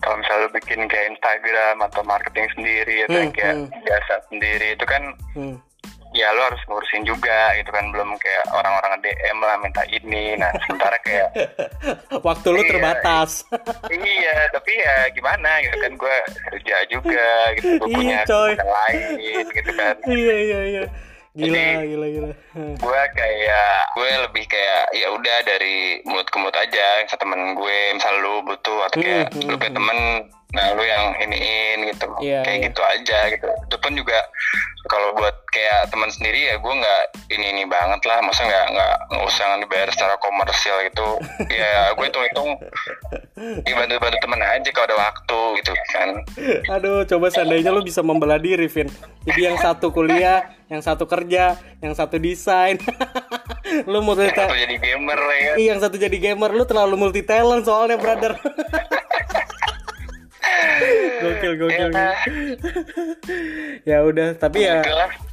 [0.00, 3.68] kalau misalnya bikin kayak Instagram atau marketing sendiri atau Hmm, kayak hmm.
[3.88, 5.56] jasa sendiri itu kan Hmm.
[6.12, 10.34] Ya lu harus ngurusin juga gitu kan belum kayak orang-orang DM lah minta ini.
[10.34, 11.28] Nah sementara kayak
[12.26, 13.30] waktu lu Iya, terbatas.
[13.86, 16.16] Iya tapi ya gimana gitu kan gue
[16.50, 19.00] kerja juga gitu gue Iya, punya kesibukan lain
[19.48, 19.94] gitu kan.
[20.04, 20.84] Iya iya iya.
[21.30, 22.30] Gila Jadi- gila gila
[22.74, 27.78] gue kayak gue lebih kayak ya udah dari mulut ke mulut aja ke temen gue
[27.94, 29.98] misal lu butuh atau kayak Hmm, lu hmm, kayak temen
[30.50, 32.06] nah lu yang iniin gitu.
[32.18, 32.66] Iya, kayak iya.
[32.70, 33.46] gitu aja gitu.
[33.46, 34.18] Itu pun juga
[34.90, 38.18] kalau buat kayak teman sendiri ya gue nggak ini ini banget lah.
[38.24, 41.08] Masa nggak nggak nggak usah dibayar secara komersial gitu.
[41.60, 42.50] Ya gue hitung hitung
[43.66, 46.08] dibantu bantu temen aja kalau ada waktu gitu kan.
[46.78, 48.88] Aduh coba seandainya lu bisa membelah diri Vin.
[49.26, 52.78] Jadi yang satu kuliah yang satu kerja yang satu desain.
[53.90, 55.56] Lu multi atau jadi gamer ya kan?
[55.58, 56.50] Iya, yang satu jadi gamer.
[56.50, 58.34] Lu terlalu multi talent soalnya brother
[61.20, 62.10] gokil gokil Ya.
[63.90, 64.80] ya udah tapi ya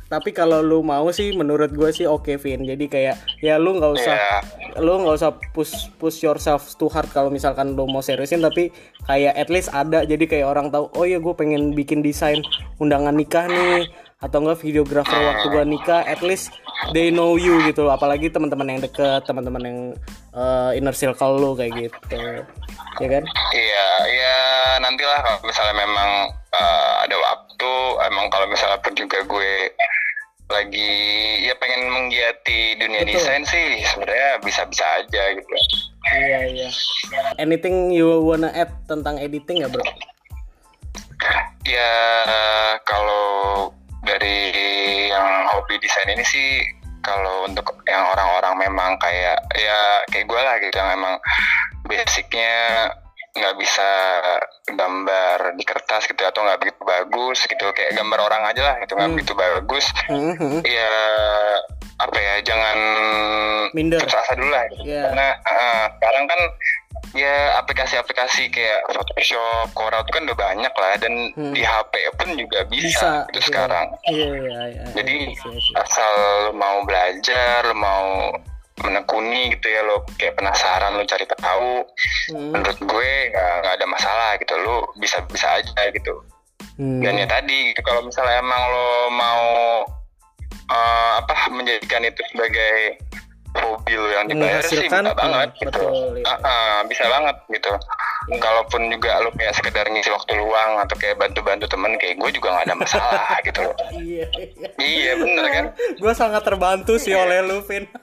[0.07, 2.63] tapi kalau lu mau sih menurut gue sih oke Vin.
[2.63, 4.39] Jadi kayak ya lu nggak usah Iya.
[4.79, 8.39] lu nggak usah push push yourself too hard kalau misalkan lu mau seriusin.
[8.39, 8.71] Tapi
[9.03, 10.07] kayak at least ada.
[10.07, 12.39] Jadi kayak orang tahu oh ya gue pengen bikin desain
[12.79, 13.91] undangan nikah nih.
[14.23, 16.55] Atau enggak videographer waktu gue nikah at least
[16.93, 17.89] they know you gitu.
[17.89, 19.79] Apalagi teman-teman yang deket teman-teman yang
[20.33, 22.21] eh, inner circle lu kayak gitu.
[22.97, 23.23] Ya kan?
[23.53, 24.37] Iya, ya
[24.81, 26.09] nantilah kalau misalnya memang
[26.53, 27.73] eh, ada waktu,
[28.09, 29.73] emang kalau misalnya pun juga gue
[30.47, 30.91] lagi
[31.43, 33.19] ya pengen menggiati dunia Betul.
[33.19, 35.55] desain sih sebenarnya bisa-bisa aja gitu.
[36.15, 36.69] iya iya.
[37.35, 39.83] Anything you wanna add tentang editing ya bro?
[41.67, 41.91] Ya
[42.87, 43.75] kalau
[44.07, 44.37] dari
[45.11, 46.49] yang hobi desain ini sih
[47.03, 49.79] kalau untuk yang orang-orang memang kayak ya
[50.11, 51.15] kayak gue lah gitu yang emang
[51.85, 52.91] basicnya
[53.37, 53.89] nggak bisa
[54.65, 58.97] gambar di kertas gitu atau nggak begitu bagus gitu kayak gambar orang aja lah gitu
[58.97, 59.15] nggak Hmm.
[59.15, 60.65] begitu bagus Mhm.
[60.65, 60.93] ya
[61.97, 62.77] apa ya jangan
[63.71, 63.97] Minder.
[63.97, 64.85] putus asa dulu lah gitu.
[64.85, 65.01] Iya.
[65.09, 66.41] karena eh, sekarang kan
[67.13, 71.51] ya aplikasi-aplikasi kayak Photoshop, Corel itu kan udah banyak lah dan Hmm.
[71.51, 73.45] di HP pun juga bisa, bisa gitu iya.
[73.45, 75.75] sekarang iya iya iya jadi Iya, iya, iya.
[75.79, 76.11] asal
[76.43, 78.05] lo mau belajar lo mau
[78.77, 81.81] menekuni gitu ya lo kayak penasaran lo cari tahu
[82.27, 82.51] Hmm.
[82.51, 86.13] menurut gue nggak nggak ada masalah gitu lo bisa bisa aja gitu
[86.75, 87.01] Hmm.
[87.01, 89.45] dan ya tadi gitu kalau misalnya emang lo mau
[90.71, 93.01] eh, apa menjadikan itu sebagai
[93.57, 95.69] hobi lo yang dibayar sih bisa banget hmm, gitu.
[95.71, 96.25] betul, iya.
[96.27, 97.71] Ah, ah, bisa banget gitu.
[98.27, 98.43] Iya.
[98.43, 102.51] kalaupun juga lo kayak sekedar ngisi waktu luang atau kayak bantu-bantu temen kayak gue juga
[102.51, 103.75] nggak ada masalah gitu loh.
[103.95, 104.69] Iya iya.
[104.75, 105.65] Iya bener kan?
[105.95, 107.87] Gue sangat terbantu sih oleh lu Vin.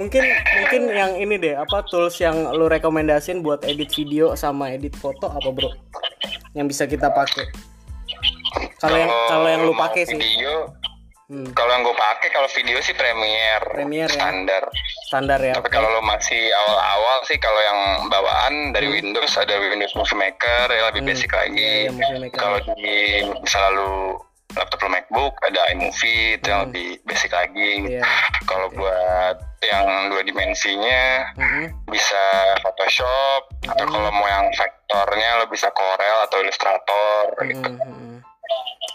[0.00, 4.96] Mungkin mungkin yang ini deh apa tools yang lu rekomendasin buat edit video sama edit
[4.96, 5.68] foto apa bro?
[6.56, 7.52] Yang bisa kita pakai
[8.78, 10.72] kalau yang kalau yang lu pakai sih video
[11.26, 14.14] hmm, kalau yang gue pakai kalau video sih Premiere, Premiere ya.
[14.14, 14.62] standar
[15.04, 15.72] standar ya tapi oke.
[15.72, 18.96] kalau lo masih awal-awal sih kalau yang bawaan dari Hmm.
[18.96, 22.34] Windows ada Windows Movie Maker ya lebih Hmm, basic lagi Maker.
[22.34, 22.94] kalau di
[23.36, 23.94] misalnya lu
[24.50, 26.66] laptop lo MacBook ada iMovie itu yang Hmm.
[26.68, 28.02] lebih basic lagi Iya.
[28.44, 31.02] kalau buat yang dua dimensinya
[31.36, 31.68] Mm-mm.
[31.86, 32.22] bisa
[32.58, 33.92] Photoshop atau Hmm.
[33.92, 37.70] kalau mau yang vektornya lo bisa Corel atau Illustrator gitu.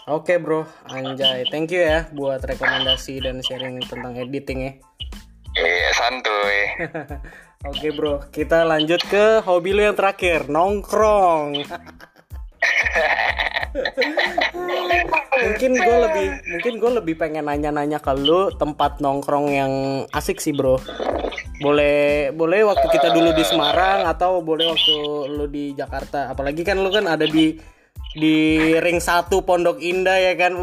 [0.06, 4.72] Oke bro, anjay, thank you ya buat rekomendasi dan sharing tentang editing ya.
[5.58, 6.58] Iya santuy.
[7.74, 11.58] Oke bro, kita lanjut ke hobi lu yang terakhir, nongkrong.
[15.42, 19.72] mungkin gue lebih, mungkin gue lebih pengen nanya-nanya ke lu tempat nongkrong yang
[20.14, 20.78] asik sih bro.
[21.58, 24.96] Boleh, boleh waktu kita dulu di Semarang atau boleh waktu
[25.34, 26.30] lu di Jakarta.
[26.30, 27.74] Apalagi kan lu kan ada di
[28.16, 30.56] di ring satu Pondok Indah ya kan,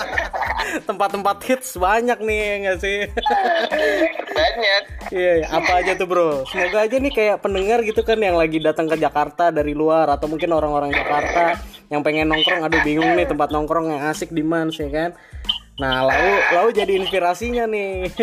[0.88, 2.98] tempat-tempat hits banyak nih ya nggak sih?
[4.34, 4.82] Banyak.
[5.14, 5.46] Iya, iya.
[5.54, 6.42] apa aja tuh bro?
[6.50, 10.26] Semoga aja nih kayak pendengar gitu kan yang lagi datang ke Jakarta dari luar atau
[10.26, 11.62] mungkin orang-orang Jakarta
[11.92, 15.14] yang pengen nongkrong, aduh bingung nih tempat nongkrong yang asik di mana sih kan?
[15.78, 18.10] Nah, lau lau jadi inspirasinya nih.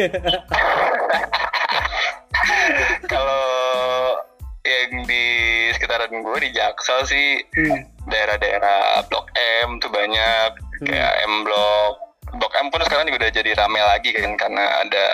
[3.12, 4.18] Kalau
[4.64, 5.51] yang di
[5.92, 7.84] sekitaran gue di Jaksel sih Hmm.
[8.08, 10.50] daerah-daerah Blok M tuh banyak
[10.82, 11.94] kayak M Blok
[12.34, 15.06] Blok M pun sekarang juga udah jadi rame lagi kan karena ada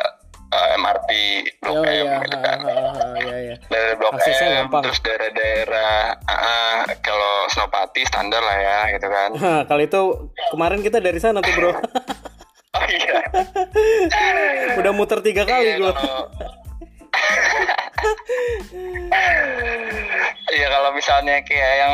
[0.48, 1.10] uh, MRT
[1.60, 2.58] Blok Oh M iya, gitu kan
[3.18, 3.56] iya, iya.
[3.68, 4.82] dari Blok Aksesnya M gampang.
[4.86, 9.30] terus daerah-daerah ah, kalau Senopati standar lah ya gitu kan
[9.66, 10.02] kalau itu
[10.54, 11.72] kemarin kita dari sana tuh bro.
[12.78, 13.18] oh iya
[14.78, 15.94] Udah muter tiga kali Iya, gue.
[20.48, 21.94] Iya kalau misalnya kayak yang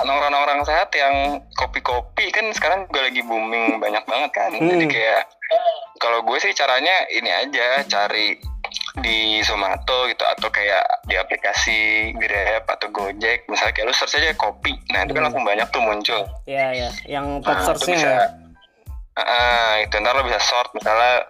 [0.00, 1.14] nongkrong-nongkrong sehat yang
[1.54, 4.50] kopi-kopi kan sekarang juga lagi booming banyak banget kan.
[4.52, 4.92] Jadi Hmm.
[4.92, 5.22] kayak
[5.98, 8.38] kalau gue sih caranya ini aja cari
[9.02, 11.78] di Zomato gitu atau kayak di aplikasi
[12.14, 15.26] Grab atau Gojek misalnya kayak lu search aja kopi nah itu kan Hmm.
[15.30, 17.96] langsung banyak tuh muncul Iya ya, yang top Nah, search-nya.
[17.96, 18.26] bisa ya.
[19.16, 21.26] Ah, itu ntar lo bisa sort misalnya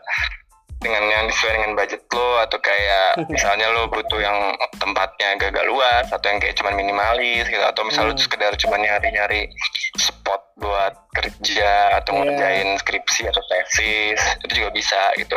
[0.81, 4.39] dengan yang sesuai dengan budget lo atau kayak misalnya lo butuh yang
[4.77, 8.25] tempatnya agak-agak luas atau yang kayak cuman minimalis gitu atau misalnya lo Hmm.
[8.25, 9.53] sekedar cuma nyari-nyari
[9.95, 12.19] spot buat kerja atau Iya.
[12.19, 15.37] ngerjain skripsi atau tesis itu juga bisa gitu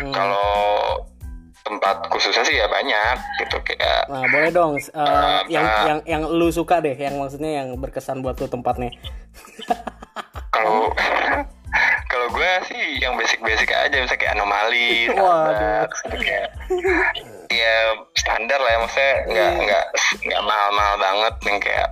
[0.00, 0.12] Hmm.
[0.12, 0.48] kalau
[1.60, 5.84] tempat khususnya sih ya banyak gitu kayak Nah, boleh dong eh, Ah, yang ah.
[5.84, 8.88] yang yang lu suka deh, yang maksudnya yang berkesan buat lu tempatnya.
[10.48, 10.88] kalau
[12.06, 14.92] kalau gue sih yang basic-basic aja misalnya kayak anomali.
[15.08, 16.48] Starbucks, gitu kayak
[17.48, 17.76] ya
[18.12, 19.58] standar lah ya maksudnya nggak Iya.
[19.58, 19.84] nggak
[20.22, 21.88] nggak mahal-mahal banget yang kayak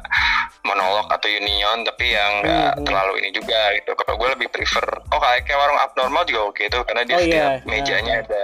[0.63, 2.85] monolog atau union tapi yang nggak Hmm, hmm.
[2.85, 6.63] terlalu ini juga gitu kalau gue lebih prefer oh kayak kayak warung abnormal juga oke
[6.67, 7.65] tuh karena dia Oh, setiap iya.
[7.65, 8.43] mejanya ada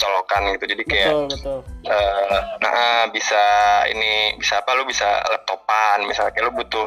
[0.00, 1.58] colokan gitu jadi kayak Betul, betul.
[1.86, 3.42] Eh, nah bisa
[3.90, 6.86] ini bisa apa lu bisa laptopan misalnya kayak lu butuh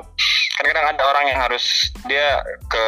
[0.55, 2.39] kan kadang ada orang yang harus dia
[2.71, 2.85] ke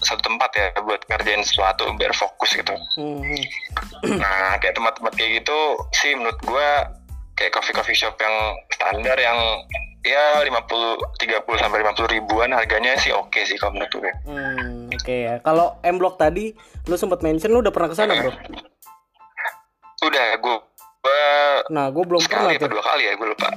[0.00, 4.16] satu tempat ya buat ngerjain sesuatu biar fokus gitu Hmm, hmm.
[4.16, 5.58] nah kayak tempat-tempat kayak gitu
[5.92, 6.88] sih menurut gua
[7.36, 8.36] kayak coffee coffee shop yang
[8.72, 9.36] standar yang
[10.00, 15.12] ya 50 30 sampai 50 ribuan harganya sih oke sih kalau menurut gue Hmm, oke
[15.12, 15.34] ya.
[15.44, 16.56] Kalau M Block tadi
[16.88, 18.32] lu sempat mention lu udah pernah ke sana, Bro?
[20.02, 20.56] Udah gua,
[21.00, 21.22] gua
[21.68, 22.68] Nah, gue belum pernah tuh.
[22.68, 23.48] dua kali ya gue lupa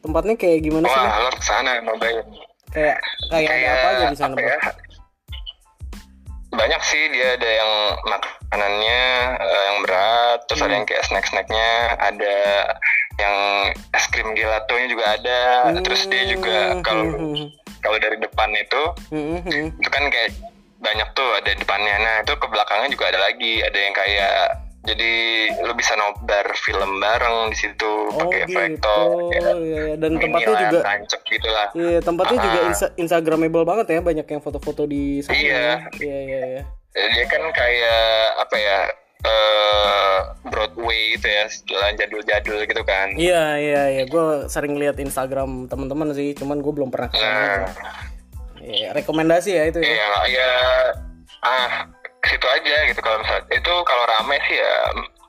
[0.00, 0.92] Tempatnya kayak gimana sih?
[0.92, 1.02] Bro?
[1.04, 2.26] wah lo ke sana nyobain
[2.68, 2.96] Kayak
[3.28, 4.56] kayak ada apa aja di sana, ya,
[6.52, 7.72] banyak sih dia ada yang
[8.02, 9.02] makanannya
[9.38, 10.76] eh, yang berat terus ada Hmm.
[10.76, 12.36] yang kayak snack-snacknya ada
[13.14, 13.34] yang
[13.90, 15.40] es krim gelatonya juga ada
[15.80, 17.46] terus dia juga Hmm, kalau hmm, hmm,
[17.80, 19.66] kalau dari depan itu hmm, hmm, hmm.
[19.80, 20.30] itu kan kayak
[20.78, 24.36] banyak tuh ada depannya nah itu ke belakangnya juga ada lagi ada yang kayak
[24.82, 25.12] jadi
[25.62, 28.50] lu bisa nobar film bareng di situ Oh pakai gitu.
[28.52, 28.98] proyektor
[29.30, 29.94] kayak Iya, iya.
[29.94, 32.66] dan mini tempatnya juga tancap gitu lah Iya, tempatnya juga Ah.
[32.66, 35.34] insta- instagramable banget ya, banyak yang foto-foto di sana.
[35.34, 35.54] Iya.
[35.54, 35.74] ya.
[35.96, 36.62] Iya, iya, iya.
[36.92, 38.02] dia kan kayak
[38.38, 38.78] apa ya
[39.22, 44.02] eh Broadway gitu ya jalan jadul-jadul gitu kan Iya, iya, iya.
[44.04, 47.38] Gue sering lihat Instagram teman-teman sih, cuman gue belum pernah ke sana.
[47.62, 47.70] nah.
[48.58, 49.88] Iya, rekomendasi ya itu ya.
[49.88, 50.50] iya ya
[51.40, 51.86] ah
[52.22, 54.74] ke situ aja gitu kalau misalnya itu kalau rame sih ya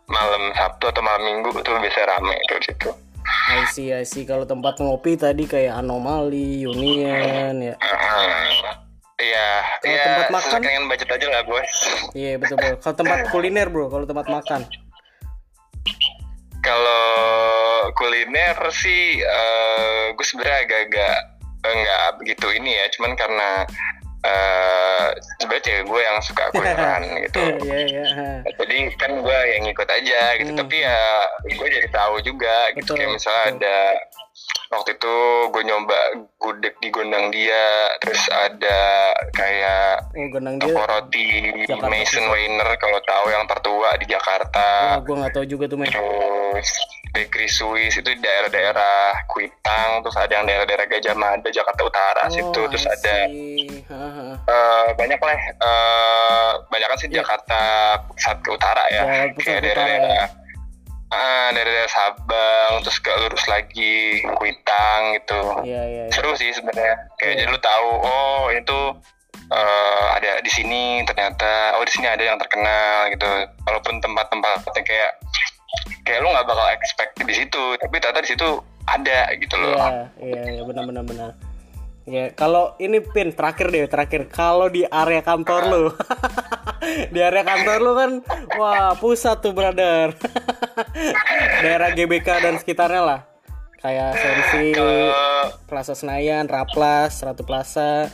[0.05, 2.91] malam Sabtu atau malam Minggu itu biasa rame tuh di situ
[3.23, 4.27] I see, I see.
[4.27, 7.75] Kalau tempat ngopi tadi kayak Anomali, Union, ya.
[9.15, 9.49] Iya,
[9.87, 10.59] iya, tempat makan?
[10.59, 11.71] dengan budget aja lah bos.
[12.11, 12.75] Iya, betul, bro.
[12.83, 13.87] Kalau tempat kuliner, bro.
[13.87, 14.61] Kalau tempat makan.
[16.59, 17.05] Kalau
[17.95, 21.15] kuliner sih, eh gue sebenarnya agak-agak
[21.63, 23.49] eh, nggak begitu ini ya, cuman karena
[24.23, 25.05] eh
[25.37, 27.41] sebenarnya cewek gue yang suka kulineran gitu.
[27.61, 28.03] Iya, iya.
[28.09, 28.27] ha.
[28.55, 30.59] Jadi kan gue yang ngikut aja gitu, Hmm.
[30.59, 30.99] tapi ya
[31.45, 32.93] gue jadi tahu juga gitu.
[32.93, 33.57] Betul, Kayak misalnya betul.
[33.59, 33.77] ada
[34.69, 35.15] waktu itu
[35.47, 35.99] gue nyoba
[36.37, 37.65] gudeg di gondang dia,
[37.99, 38.81] terus ada
[39.31, 40.59] kayak Oh, dia.
[40.63, 41.27] toko roti
[41.63, 42.25] Jakarta Mason.
[42.25, 44.67] Weiner kalau tahu yang tertua di Jakarta.
[44.89, 45.87] Wah, gue nggak tahu juga tuh, men.
[45.87, 46.69] terus
[47.13, 52.65] bakery Swiss itu daerah-daerah Kuitang terus ada yang daerah-daerah Gajah Mada Jakarta Utara situ Oh,
[52.65, 53.69] terus I ada see.
[53.85, 57.21] Eh, banyak lah eh, banyak kan sih Iya.
[57.21, 57.59] Jakarta
[58.07, 60.25] Pusat ke Utara ya Jakarta kayak ke Utara, daerah-daerah
[61.09, 63.95] ah, daerah-daerah Sabang terus ke lurus lagi
[64.35, 66.11] Kuitang gitu Iya, iya, iya.
[66.11, 67.39] seru sih sebenarnya kayak Iya.
[67.39, 68.79] jadi lu tahu oh itu
[69.49, 73.27] eh, ada di sini ternyata oh di sini ada yang terkenal gitu
[73.63, 75.11] walaupun tempat-tempatnya kayak
[76.03, 78.49] kayak lu nggak bakal expect di situ tapi ternyata di situ
[78.83, 81.29] ada gitu loh Iya, iya, iya, benar benar benar.
[82.03, 85.83] Ya, kalau ini pin terakhir deh, terakhir kalau di area kantor lu.
[87.15, 88.11] di area kantor lu kan
[88.59, 90.11] wah, pusat tuh, brother.
[91.63, 93.19] Daerah GBK dan sekitarnya lah.
[93.79, 94.75] Kayak Sensi,
[95.67, 98.07] Plaza Senayan, Raplas, Ratu Plaza.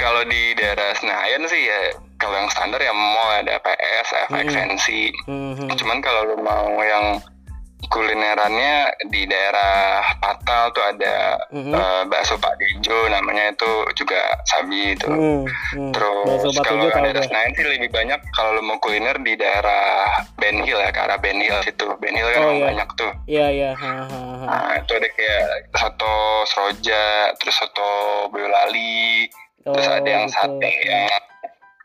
[0.00, 4.86] kalau di daerah Senayan sih ya kalau yang standar ya mall ada PS, FX, NC.
[5.28, 5.68] Mhm.
[5.76, 7.20] Cuman kalau lu mau yang
[7.86, 8.74] kulinerannya
[9.06, 11.72] di daerah Patal tuh ada Mhm.
[11.72, 15.06] eh, bakso Pak Dejo namanya itu juga sabi itu.
[15.06, 15.92] Hmm, hmm.
[15.92, 17.22] Terus kalau daerah.
[17.22, 21.16] Senayan sih lebih banyak kalau lu mau kuliner di daerah Ben Hill ya, ke arah
[21.16, 21.86] Ben Hill situ.
[21.96, 22.64] Ben Hill kan Oh, iya.
[22.68, 23.12] banyak tuh.
[23.24, 23.70] Iya iya.
[23.72, 24.46] Ha, ha, ha.
[24.46, 26.16] Nah, itu ada kayak soto
[26.46, 27.04] Seroja,
[27.36, 27.90] terus soto
[28.28, 29.28] Boyolali,
[29.62, 30.34] terus Oh, ada yang gitu.
[30.34, 31.06] sate yang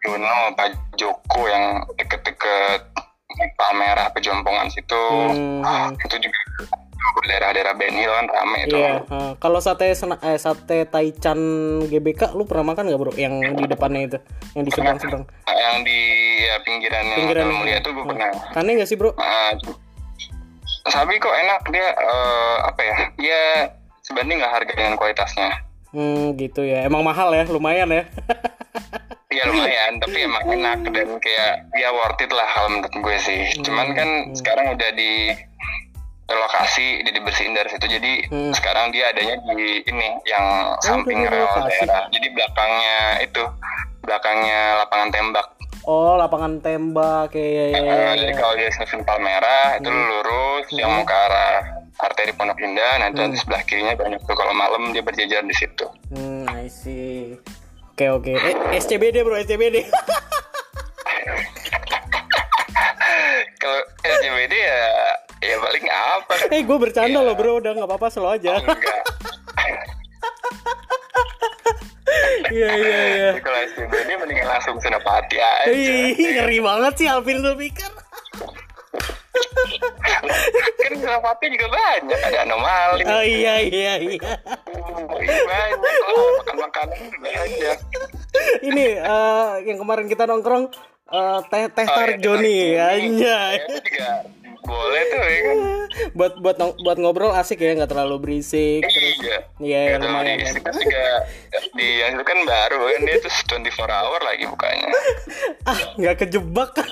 [0.06, 1.66] Yuno, Pak Joko yang
[1.96, 2.82] deket-deket
[3.56, 5.04] Palmerah, Pejompongan situ.
[5.32, 6.40] Hmm, Ah, itu juga
[7.26, 8.76] daerah-daerah Ben Hill kan rame itu.
[8.76, 9.02] Iya.
[9.08, 9.34] ha.
[9.38, 11.40] Kalau sate sena- eh, sate Taichan
[11.88, 13.14] GBK lu pernah makan nggak bro?
[13.16, 14.18] Yang di depannya itu,
[14.54, 15.24] yang di seberang seberang.
[15.48, 16.00] Yang di
[16.44, 18.30] ya, pinggirannya Pinggiran Mulia itu gue pernah.
[18.54, 19.14] Aneh nggak sih bro?
[19.16, 19.54] Ah,
[20.88, 22.98] sabi kok enak dia eh, apa ya?
[23.18, 23.42] Ya
[24.04, 25.50] sebanding nggak harga dengan kualitasnya.
[25.96, 26.84] Hmm gitu ya.
[26.84, 28.04] Emang mahal ya, lumayan ya.
[29.36, 33.42] Iya lumayan, tapi emang enak dan kayak ya worth it lah kalau menurut gue sih.
[33.60, 35.36] Cuman kan sekarang udah di
[36.26, 37.86] relokasi, udah dibersihin dari situ.
[37.86, 38.56] Jadi Hmm.
[38.56, 40.46] sekarang dia adanya di ini yang
[40.80, 42.08] samping udah rel daerah.
[42.10, 43.44] Jadi belakangnya itu
[44.02, 45.48] belakangnya lapangan tembak.
[45.84, 47.80] Oh lapangan tembak ya ya ya.
[47.84, 48.40] Ya, jadi ya.
[48.40, 50.10] kalau dia stasiun Palmerah itu lu Hmm.
[50.16, 51.60] lurus yang mau ke arah
[51.96, 55.86] arteri Pondok Indah, nanti di sebelah kirinya banyak tuh kalau malam dia berjajar di situ.
[56.10, 57.36] Hmm, I see.
[57.96, 58.34] Oke oke.
[58.36, 59.88] Eh, SCBD bro, SCBD.
[63.56, 64.84] Kalau SCBD ya
[65.40, 66.34] ya paling apa?
[66.52, 68.60] eh gue bercanda loh bro, udah nggak apa-apa slow aja.
[72.52, 73.30] Iya iya iya.
[73.40, 75.72] Kalau SCBD mendingan langsung Senopati aja.
[75.72, 77.96] Ih, ngeri banget sih Alvin Zulfikar.
[80.76, 83.04] Kan Senopati juga banyak ada anomali.
[83.04, 84.20] Oh iya iya iya.
[85.16, 85.80] Iya, banyak
[86.38, 87.72] makan makanan aja.
[88.62, 90.72] Ini eh, yang kemarin kita nongkrong
[91.08, 93.56] eh, teh teh Oh, iya, Joni anjay.
[93.92, 94.14] Ya,
[94.62, 95.58] boleh tuh ya kan.
[96.12, 99.38] buat buat nong- buat ngobrol asik ya nggak terlalu berisik terus Iya.
[99.56, 100.74] Iya, Gitu, lumayan, di kan.
[100.74, 101.06] juga
[101.72, 104.90] di yang itu kan baru kan dia tuh 24 hour lagi bukanya.
[105.64, 106.72] ah nggak kejebak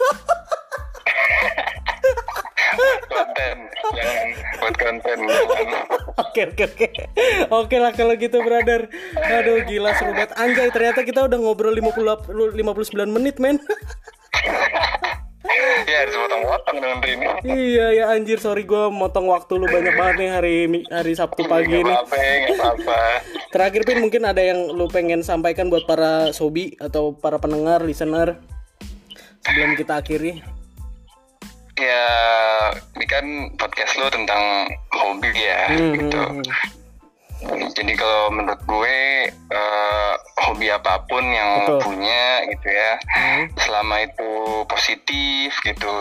[3.10, 3.56] konten
[3.94, 4.28] jangan
[4.60, 5.18] buat konten.
[6.14, 6.88] Oke oke oke.
[7.52, 8.90] Oke lah kalau gitu brother.
[9.18, 10.32] Aduh gila seru banget.
[10.38, 13.60] Anjay ternyata kita udah ngobrol 50 59 menit men.
[15.84, 17.26] Ya harus potong-potong dengan ini.
[17.44, 18.40] Iya ya anjir.
[18.40, 20.56] Sorry gue motong waktu lu banyak banget nih hari
[20.90, 21.94] hari Sabtu pagi ini.
[23.54, 28.42] terakhir pin mungkin ada yang lu pengen sampaikan buat para sobi atau para pendengar listener
[29.44, 30.63] sebelum kita akhiri
[31.76, 32.06] ya
[32.94, 33.26] ini kan
[33.58, 36.44] podcast lo tentang hobi ya Hmm, gitu hmm,
[37.44, 37.68] hmm.
[37.74, 38.98] jadi kalau menurut gue
[39.34, 40.14] eh,
[40.46, 41.80] hobi apa pun yang Betul.
[41.82, 43.44] punya gitu ya Hmm.
[43.58, 44.32] selama itu
[44.66, 45.92] positif gitu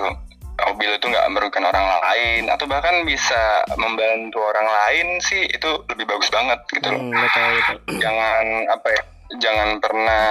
[0.62, 5.68] hobi lo tuh nggak merugikan orang lain atau bahkan bisa membantu orang lain sih itu
[5.88, 9.02] lebih bagus banget gitu loh Hmm, betul betul jangan apa ya
[9.40, 10.26] jangan pernah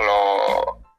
[0.00, 0.24] lo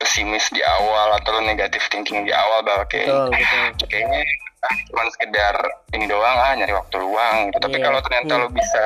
[0.02, 4.22] pesimis di awal atau lo negatif thinking di awal bahwa kayak betul betul kayaknya
[4.62, 5.56] ah, cuma sekedar
[5.94, 7.62] ini doang ah nyari waktu luang gitu.
[7.62, 7.86] tapi Iya.
[7.86, 8.84] kalau ternyata lo bisa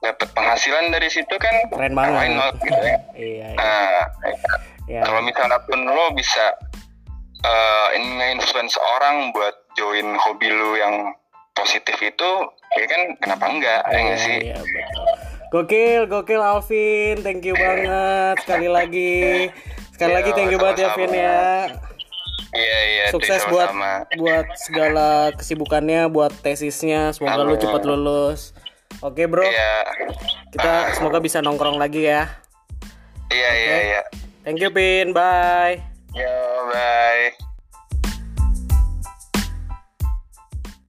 [0.00, 2.30] dapat penghasilan dari situ kan Keren why banget.
[2.32, 3.58] not gitu ya iya iya.
[3.58, 4.00] nah
[4.88, 5.00] ya.
[5.04, 6.46] kalau misalnya pun lo bisa
[7.40, 11.12] eh ini influence orang buat join hobi lo yang
[11.52, 12.30] positif itu
[12.76, 14.56] ya kan kenapa enggak ya nggak sih Iya.
[15.50, 19.50] Gokil, gokil Alvin, thank you banget sekali lagi.
[20.00, 20.96] Sekali lagi thank you banget ya.
[20.96, 21.36] Vin ya.
[22.56, 23.68] iya iya Sukses buat
[24.16, 27.12] buat segala kesibukannya, buat tesisnya.
[27.12, 28.56] Semoga lu cepat lulus.
[29.04, 29.44] Oke, Bro.
[29.44, 29.84] iya
[30.48, 32.32] Kita semoga bisa nongkrong lagi ya.
[33.28, 34.02] iya iya iya
[34.40, 35.12] Thank you, Pin.
[35.12, 35.84] Bye.
[36.16, 36.32] yo
[36.72, 37.49] bye